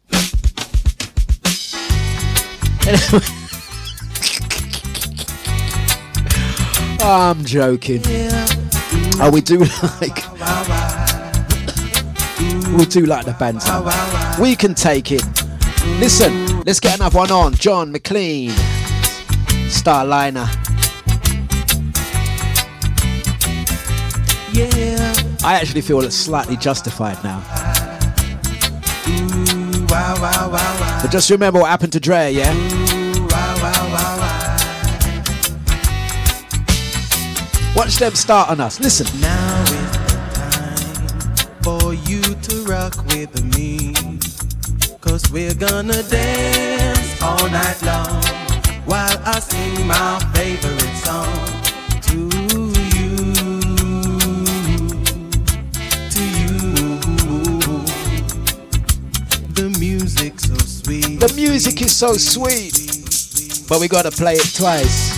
[7.01, 8.03] I'm joking.
[9.21, 10.25] Oh, we do like.
[12.77, 14.43] We do like the banter.
[14.43, 15.23] We can take it.
[16.01, 17.55] Listen, let's get another one on.
[17.55, 18.51] John McLean,
[19.71, 20.49] Starliner.
[24.53, 25.15] Yeah.
[25.45, 27.64] I actually feel it's slightly justified now.
[31.03, 32.53] But just remember what happened to Dre, yeah?
[33.29, 33.55] Wow.
[37.77, 38.79] Watch them start on us.
[38.81, 39.07] Listen.
[39.21, 43.95] Now is the time for you to rock with me.
[45.01, 48.23] Cause we're gonna dance all night long
[48.85, 51.54] while I sing my favorite song
[59.55, 61.21] The music so sweet.
[61.21, 62.75] The music is so sweet,
[63.69, 65.15] but we gotta play it twice.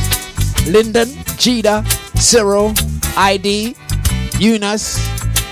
[0.69, 1.09] Lyndon,
[1.41, 1.85] Jida,
[2.19, 2.75] Cyril,
[3.17, 3.75] ID,
[4.39, 4.99] Eunice,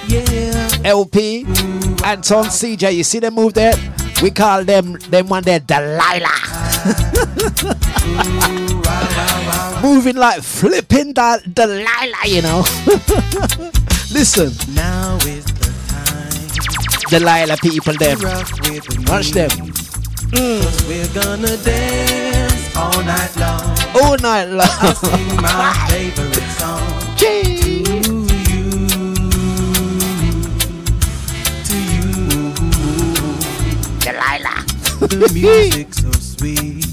[0.09, 1.45] yeah, LP,
[2.05, 2.95] Anton, CJ.
[2.95, 3.75] You see them move there?
[4.23, 6.85] We call them them one there Delilah.
[9.83, 12.61] Moving like flipping da- Delilah, you know.
[14.13, 14.53] Listen.
[14.75, 15.45] Now is
[17.15, 18.19] Delilah people them.
[19.07, 19.49] Watch them.
[20.33, 23.79] Cause we're gonna dance all night long.
[24.03, 24.67] All night long.
[24.83, 26.83] I'll sing my favorite song.
[27.19, 28.03] To you.
[31.69, 32.03] To you.
[34.01, 34.67] Delilah.
[34.99, 36.85] The music so sweet.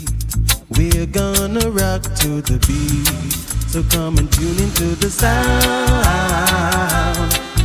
[0.78, 3.34] We're gonna rock to the beat.
[3.72, 5.72] So come and tune into the sound.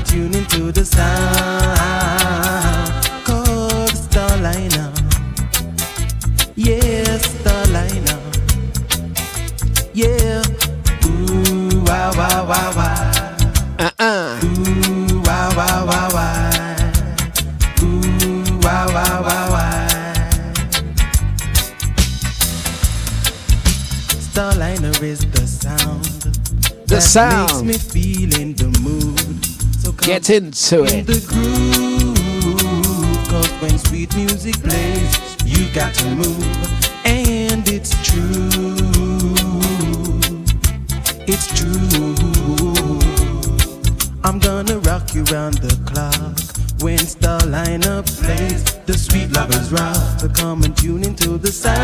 [0.06, 2.15] Tune into the sound.
[4.46, 4.92] Starliner.
[6.54, 8.20] Yeah, Starliner.
[9.92, 10.42] Yeah.
[11.04, 13.36] Ooh, wow, wow, wow, wow.
[13.80, 14.40] Uh-uh.
[14.44, 16.92] Ooh, wow, wow, wow, wow.
[17.82, 20.52] Ooh, wow, wow, wow, wow.
[24.30, 26.04] Starliner is the sound.
[26.86, 27.66] The that sound.
[27.66, 29.44] makes me feel in the mood.
[29.80, 31.95] So come Get into in it.
[33.36, 36.42] Cause when sweet music plays, you got to move.
[37.04, 38.48] And it's true.
[41.28, 42.14] It's true.
[44.24, 46.38] I'm gonna rock you round the clock.
[46.80, 50.18] When Starliner plays, the sweet lovers rock.
[50.18, 51.76] So come and tune into the sound.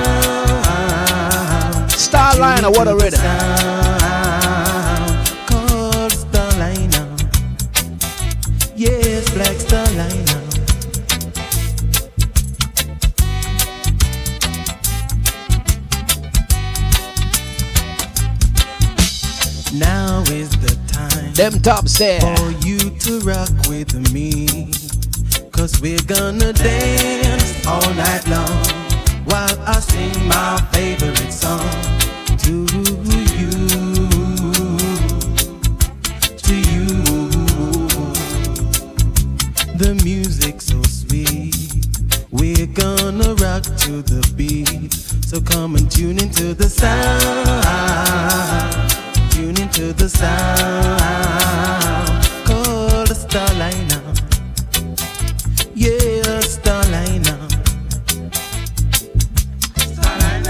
[1.90, 3.20] Starliner, what a rhythm.
[5.46, 7.06] Called Starliner.
[8.74, 10.41] Yes, Black Starliner.
[19.82, 22.20] Now is the time Them tops there.
[22.20, 24.70] for you to rock with me.
[25.50, 28.64] Cause we're gonna dance all night long
[29.24, 31.68] while I sing my favorite song
[32.44, 32.54] to
[33.10, 33.50] you.
[36.46, 36.88] To you.
[39.82, 41.56] The music's so sweet.
[42.30, 44.92] We're gonna rock to the beat.
[45.24, 47.91] So come and tune into the sound.
[49.74, 51.00] Into the sound.
[52.44, 54.02] Call the Starliner.
[55.74, 57.48] Yeah, Starliner.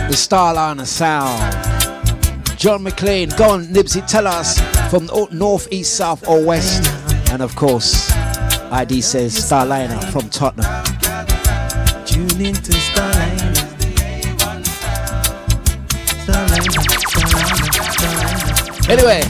[0.09, 2.59] The Starliner sound.
[2.59, 6.85] John McLean, go on, Nibsy, tell us from north, east, south, or west.
[7.31, 8.11] And of course,
[8.73, 10.85] ID says Starliner from Tottenham.
[12.05, 12.73] Tune into
[18.89, 19.23] Anyway,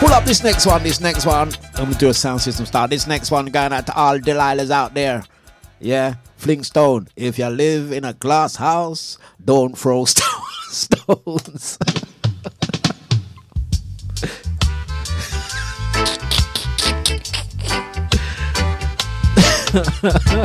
[0.00, 0.82] pull up this next one.
[0.82, 2.90] This next one, I'm gonna do a sound system start.
[2.90, 5.24] This next one going out to all Delilahs out there.
[5.80, 7.08] Yeah, Flintstone.
[7.16, 10.24] If you live in a glass house, don't throw sto-
[10.68, 11.78] stones.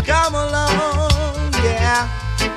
[0.05, 2.07] Come along, yeah,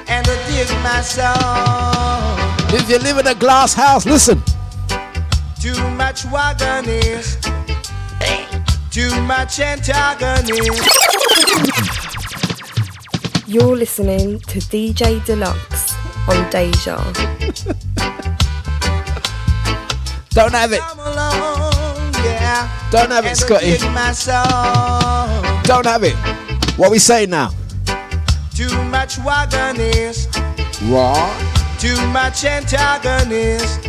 [0.09, 2.39] and dig my song.
[2.75, 4.43] if you live in a glass house, listen.
[5.61, 7.43] Too much wagonist,
[8.91, 10.83] too much antagonist.
[13.49, 15.95] You're listening to DJ Dlux
[16.29, 16.97] on Deja.
[20.31, 20.81] Don't have it.
[22.25, 22.69] Yeah.
[22.91, 23.79] Don't have it, And Scotty.
[23.93, 25.63] my song.
[25.65, 26.15] Don't have it.
[26.79, 27.51] What we saying now?
[28.55, 30.29] Too much wagonist,
[30.91, 31.31] Raw.
[31.79, 33.81] too much antagonist.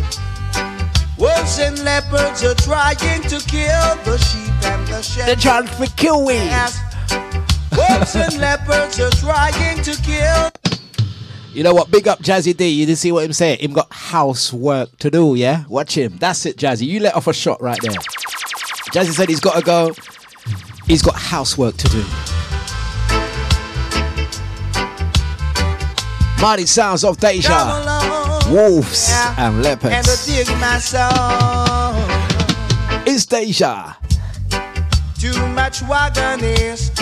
[1.18, 5.24] Wolves and leopards are trying to kill the sheep and the sheep.
[5.26, 6.34] They're trying to kill we.
[7.76, 10.50] Wolves and leopards are trying to kill.
[11.52, 11.90] You know what?
[11.90, 12.68] Big up Jazzy D.
[12.68, 13.56] You didn't see what him say?
[13.56, 15.64] Him got housework to do, yeah?
[15.68, 16.16] Watch him.
[16.18, 16.86] That's it, Jazzy.
[16.86, 17.90] You let off a shot right there.
[18.92, 19.92] Jazzy said he's got to go.
[20.86, 22.04] He's got housework to do.
[26.40, 27.97] Mighty sounds of Deja.
[28.50, 30.24] Wolves and And leopards.
[30.24, 31.94] to dig my song.
[33.06, 33.94] It's Deja.
[35.18, 36.96] Too much wagonist,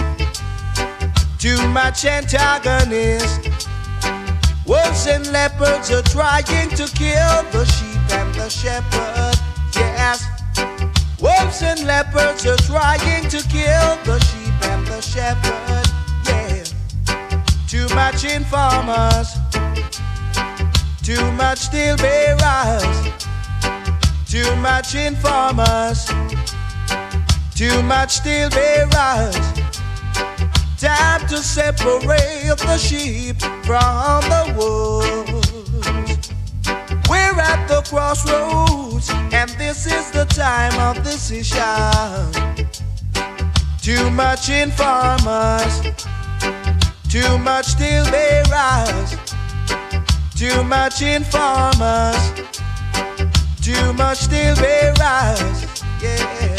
[1.39, 3.48] too much antagonist.
[4.66, 9.36] Wolves and leopards are trying to kill the sheep and the shepherd.
[9.77, 10.24] Yes.
[11.20, 15.86] Wolves and leopards are trying to kill the sheep and the shepherd.
[16.27, 16.64] Yeah.
[17.68, 19.28] Too much informers,
[21.07, 22.99] too much steel bearers,
[24.27, 26.11] too much informers.
[27.55, 29.39] Too much steel bearers.
[30.77, 35.49] Time to separate the sheep from the wolves.
[37.09, 41.62] We're at the crossroads, and this is the time of decision.
[43.81, 45.81] Too much informers,
[47.09, 49.16] too much steel bearers,
[50.37, 52.31] too much informers,
[53.63, 55.67] too much steel bearers.
[56.03, 56.57] Yeah.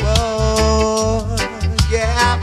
[0.00, 1.36] Whoa,
[1.90, 2.38] yeah.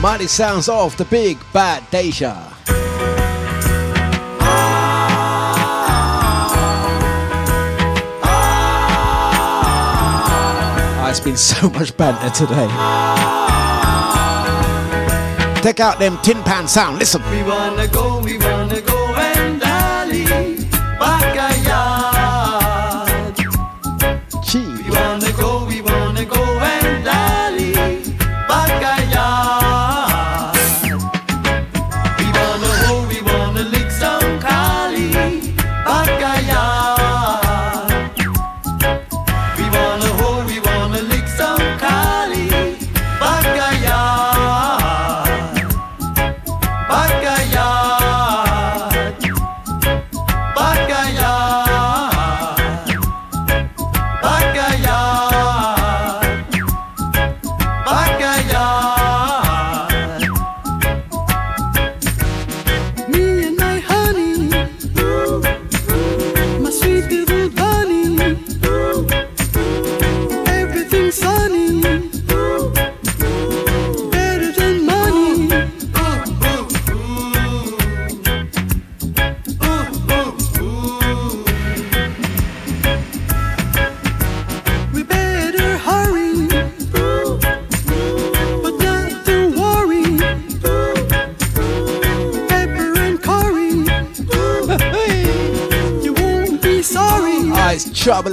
[0.00, 2.34] Mighty sounds of the big bad Deja.
[11.00, 13.37] Ah, it's been so much banter today.
[15.62, 16.98] Take out them tin pan sound.
[16.98, 17.20] Listen.
[17.30, 18.57] We wanna go, we wanna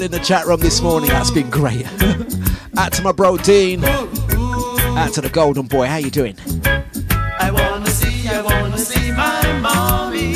[0.06, 1.10] in the chat room this morning.
[1.10, 1.86] That's been great.
[2.78, 3.84] Out to my bro Dean.
[3.84, 5.88] Out to the golden boy.
[5.88, 6.38] How you doing?
[7.40, 10.36] I wanna see, I wanna see my mommy.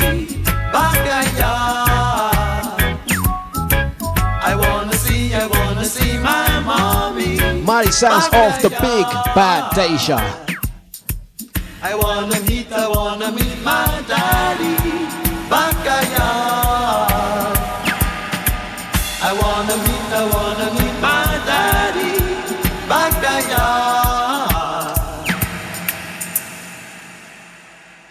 [4.42, 7.62] I wanna see, I wanna see my mommy.
[7.62, 10.49] Mighty sounds of the big bad Deja.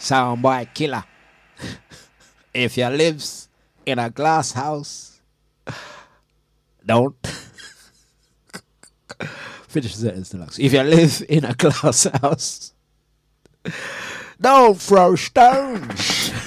[0.09, 1.03] Soundbite killer.
[2.53, 3.47] if you lives
[3.85, 5.21] in a glass house,
[6.83, 7.15] don't
[9.67, 10.57] finish the sentence, Dlux.
[10.57, 12.73] If you live in a glass house,
[14.41, 16.31] don't throw stones.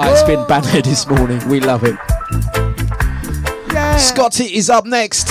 [0.00, 1.40] Ah, it's been banner this morning.
[1.48, 1.96] We love it.
[3.98, 5.28] Scotty is up next.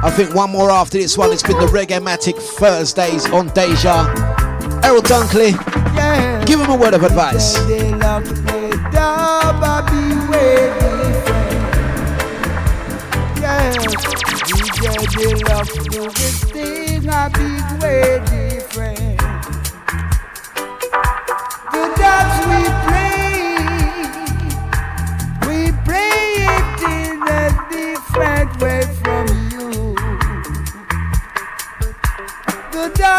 [0.00, 1.32] I think one more after this one.
[1.32, 4.06] It's been the Reggae Matic Thursdays on Deja.
[4.84, 5.52] Errol Dunkley,
[5.96, 6.44] Yeah.
[6.44, 7.58] give him a word of advice.
[7.58, 8.38] Love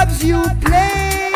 [0.10, 1.30] The you play,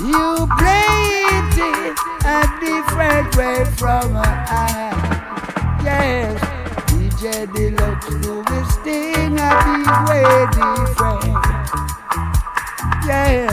[0.00, 0.88] you play
[1.32, 4.92] it a different way from I.
[5.82, 6.40] Yes,
[6.88, 11.40] DJ Dlux do this thing a big way different.
[13.06, 13.52] Yes,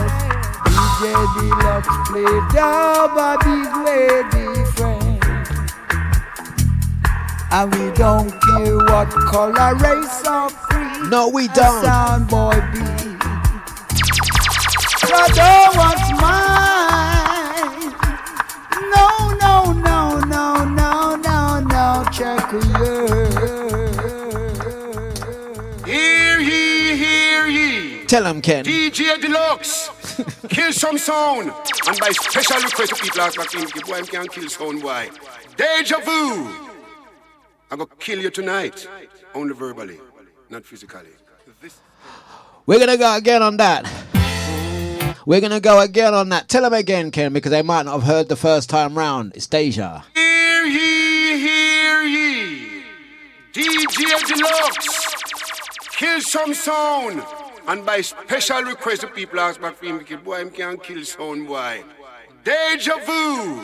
[0.66, 1.02] DJ
[1.34, 5.24] Dlux play dub a big way different.
[7.50, 11.10] And we don't care what color, race, or creed.
[11.10, 11.84] No, we don't.
[11.84, 12.80] Sound boy be.
[15.06, 17.94] So don't want mine.
[18.94, 19.08] No,
[19.40, 22.04] no, no, no, no, no, no.
[22.12, 22.60] Check you.
[25.84, 28.04] Hear ye, hear ye.
[28.06, 28.64] Tell him, Ken.
[28.64, 29.90] DJ Dlux.
[30.48, 31.52] kill some sound.
[31.86, 35.10] And by special request to people ask Maxine, the boy can kill sound boy.
[35.56, 36.48] Deja vu.
[37.70, 38.86] I'm gonna kill you tonight.
[39.34, 39.98] Only verbally,
[40.54, 41.10] not physically.
[41.60, 41.78] This
[42.64, 43.90] We're gonna go again on that.
[45.26, 46.48] We're gonna go again on that.
[46.48, 49.32] Tell them again, Ken, because they might not have heard the first time round.
[49.34, 50.04] It's Deja.
[50.14, 52.84] Hear ye, hear ye.
[53.52, 55.90] DJ Dlux.
[55.98, 57.22] Kill some sound.
[57.66, 61.82] And by special request to people ask my because boy, him can kill sound boy.
[62.44, 63.60] Deja vu.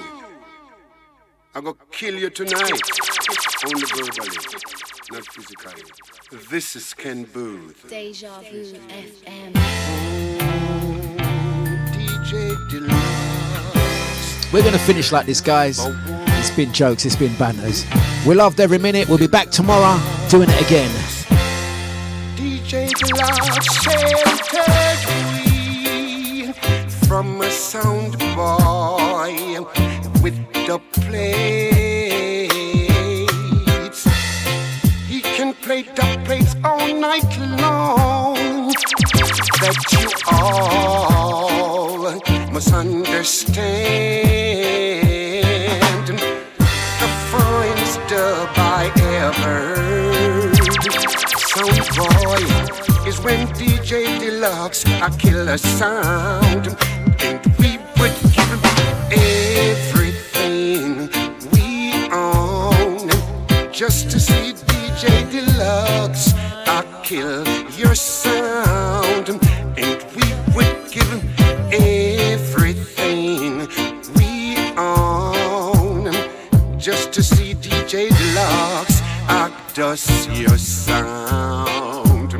[1.55, 2.81] I'm gonna kill you tonight.
[3.65, 4.37] Only verbally,
[5.13, 6.20] not physically.
[6.31, 7.89] This is Ken Boothe.
[7.89, 9.53] Deja Vu FM.
[11.91, 14.53] DJ Dlux.
[14.53, 15.81] We're gonna finish like this, guys.
[16.39, 17.85] It's been jokes, it's been banners.
[18.25, 19.09] We loved every minute.
[19.09, 19.99] We'll be back tomorrow
[20.29, 20.89] doing it again.
[22.37, 24.61] DJ Dlux sheltered
[27.09, 29.65] from a sound boy
[30.23, 32.00] with the plates.
[35.41, 37.25] Can play the plates all night
[37.63, 38.75] long.
[39.63, 42.21] That you all
[42.53, 43.49] must understand.
[47.01, 49.57] The finest dub I ever.
[51.55, 52.43] Sound boy
[53.09, 53.91] is when DJ
[54.21, 56.77] Dlux a killer sound,
[57.25, 58.63] and we would give him
[59.73, 61.09] everything
[61.55, 61.71] we
[62.13, 63.09] own
[63.73, 64.53] just to see
[65.01, 66.35] DJ Dlux
[66.69, 67.43] a kill
[67.79, 71.11] your sound, and we would give
[71.73, 73.67] everything
[74.17, 76.13] we own
[76.79, 82.35] just to see DJ Dlux act us your sound.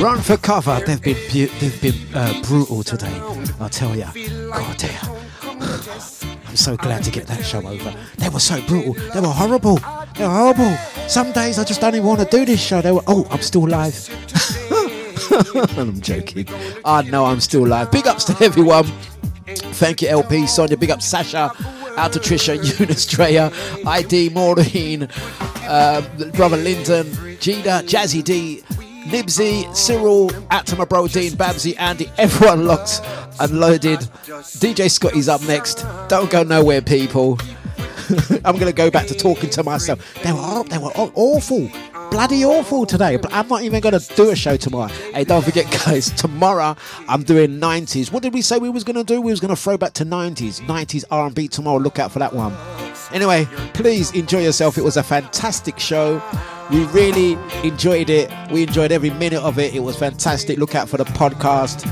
[0.00, 0.80] Run for cover.
[0.86, 3.20] They've been bu- they've been uh, brutal today.
[3.58, 4.12] I'll tell ya.
[4.52, 5.00] God dear.
[6.46, 7.94] I'm so glad to get that show over.
[8.18, 8.94] They were so brutal.
[9.12, 9.76] They were horrible.
[10.16, 10.76] They were horrible.
[11.08, 12.80] Some days I just don't even want to do this show.
[12.80, 13.02] They were.
[13.06, 14.08] Oh, I'm still live.
[15.78, 16.46] I'm joking.
[16.84, 17.90] I know I'm still live.
[17.90, 18.84] Big ups to everyone.
[19.46, 20.76] Thank you, LP, Sonia.
[20.76, 21.52] Big up Sasha.
[21.96, 23.50] Out to Trisha, Eunice, Drea,
[23.86, 25.08] ID, Maureen,
[25.62, 26.02] uh,
[26.34, 27.06] brother Lyndon,
[27.40, 28.62] Gina, Jazzy D,
[29.06, 33.00] Nibsy, Cyril, to my bro Dean, Babsy, Andy, everyone locked
[33.38, 34.00] and loaded.
[34.00, 35.86] DJ Scotty's up next.
[36.08, 37.38] Don't go nowhere, people.
[38.44, 40.14] I'm gonna go back to talking to myself.
[40.22, 41.70] They were they were aw- awful,
[42.10, 43.16] bloody awful today.
[43.16, 44.88] But I'm not even gonna do a show tomorrow.
[44.88, 46.10] Hey, don't forget, guys.
[46.10, 46.76] Tomorrow
[47.08, 48.10] I'm doing 90s.
[48.12, 49.20] What did we say we was gonna do?
[49.20, 51.78] We was gonna throw back to 90s, 90s R&B tomorrow.
[51.78, 52.54] Look out for that one.
[53.12, 54.78] Anyway, please enjoy yourself.
[54.78, 56.20] It was a fantastic show.
[56.70, 57.32] We really
[57.62, 58.30] enjoyed it.
[58.50, 59.74] We enjoyed every minute of it.
[59.74, 60.58] It was fantastic.
[60.58, 61.82] Look out for the podcast.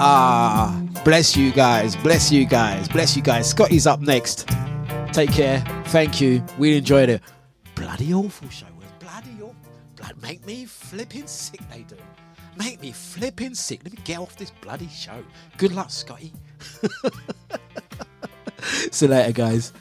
[0.00, 1.94] Ah, bless you guys.
[1.96, 2.88] Bless you guys.
[2.88, 3.48] Bless you guys.
[3.48, 4.48] Scotty's up next.
[5.12, 5.60] Take care.
[5.86, 6.42] Thank you.
[6.58, 7.22] We enjoyed it.
[7.76, 8.66] Bloody awful show.
[8.78, 9.54] Was bloody awful.
[9.96, 11.60] Blood make me flipping sick.
[11.70, 11.96] They do.
[12.56, 13.80] Make me flipping sick.
[13.84, 15.22] Let me get off this bloody show.
[15.56, 16.32] Good luck, Scotty.
[18.90, 19.72] See you later, guys.